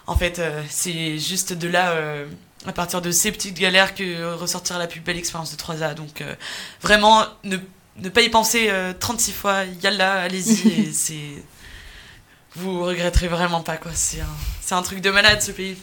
en 0.09 0.15
fait 0.17 0.39
euh, 0.39 0.61
c'est 0.69 1.17
juste 1.17 1.53
de 1.53 1.67
là 1.67 1.91
euh, 1.91 2.25
à 2.65 2.73
partir 2.73 3.01
de 3.01 3.11
ces 3.11 3.31
petites 3.31 3.57
galères 3.57 3.95
que 3.95 4.33
ressortira 4.33 4.77
la 4.79 4.87
plus 4.87 4.99
belle 4.99 5.17
expérience 5.17 5.55
de 5.55 5.57
3A. 5.57 5.93
Donc 5.93 6.21
euh, 6.21 6.33
vraiment 6.81 7.23
ne, 7.43 7.57
ne 7.97 8.09
pas 8.09 8.21
y 8.21 8.29
penser 8.29 8.67
euh, 8.69 8.91
36 8.99 9.31
fois, 9.31 9.63
yalla, 9.83 10.13
allez-y 10.21 10.91
c'est 10.93 11.43
vous 12.55 12.83
regretterez 12.83 13.27
vraiment 13.27 13.61
pas 13.61 13.77
quoi. 13.77 13.91
C'est 13.93 14.21
un, 14.21 14.77
un 14.77 14.81
truc 14.81 14.99
de 15.01 15.11
malade 15.11 15.41
ce 15.41 15.51
pays. 15.51 15.77